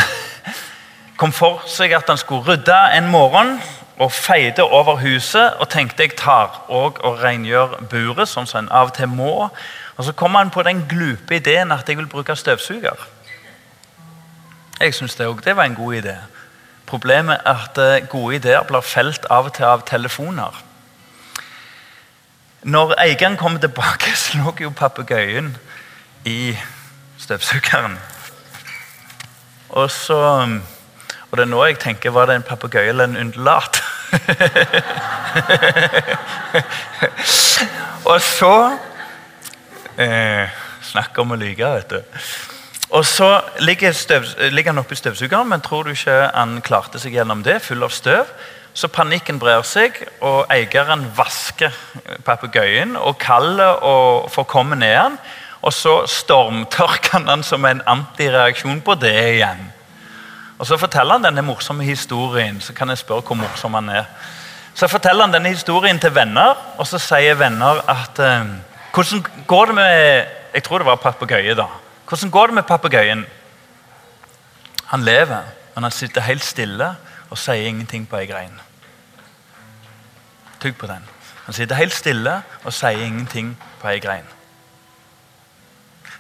[1.20, 3.62] kom for seg at han skulle rydde en morgen
[4.00, 8.72] og feide over huset og tenkte jeg tar og, og rengjør buret, sånn som en
[8.72, 9.50] av og til må.
[9.98, 12.96] Og Så kom han på den glupe ideen at jeg vil bruke støvsuger.
[14.80, 16.16] Jeg syns det, det var en god idé.
[16.96, 20.56] Problemet er at eh, gode ideer blir felt av og til av telefoner.
[22.64, 25.58] Når eieren kom tilbake, så lå jo papegøyen
[26.24, 26.56] i
[27.20, 28.00] støvsugeren.
[29.70, 30.16] Og så
[31.32, 33.84] Og det er nå jeg tenker var det en papegøye eller en undulat?
[38.06, 38.78] og så
[40.00, 40.50] eh,
[40.82, 42.02] Snakk om å lyge, vet du.
[42.90, 47.18] Og så ligger, støv, ligger han oppi støvsugeren, men tror du ikke han klarte seg
[47.18, 47.62] gjennom det?
[47.66, 48.30] Full av støv.
[48.76, 51.74] Så panikken brer seg, og eieren vasker
[52.28, 55.18] papegøyen og kaller og komme ned han.
[55.66, 59.64] Og så stormtørker han den som en antireaksjon på det igjen.
[60.60, 62.62] Og Så forteller han denne morsomme historien.
[62.62, 64.06] Så kan jeg spørre hvor morsom han er.
[64.76, 68.46] Så forteller han denne historien til venner, og så sier venner at eh,
[68.96, 71.66] Hvordan går det med Jeg tror det var papegøye, da.
[72.08, 73.26] Hvordan går det med papegøyen?
[74.86, 75.44] Han lever,
[75.76, 76.96] men han sitter helt stille
[77.30, 78.54] og sier ingenting på ei grein.
[80.62, 81.08] Tygg på den.
[81.46, 84.30] Han sitter helt stille og sier ingenting på ei grein.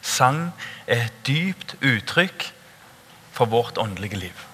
[0.01, 0.53] Sang
[0.88, 2.49] er et dypt uttrykk
[3.33, 4.45] for vårt åndelige liv.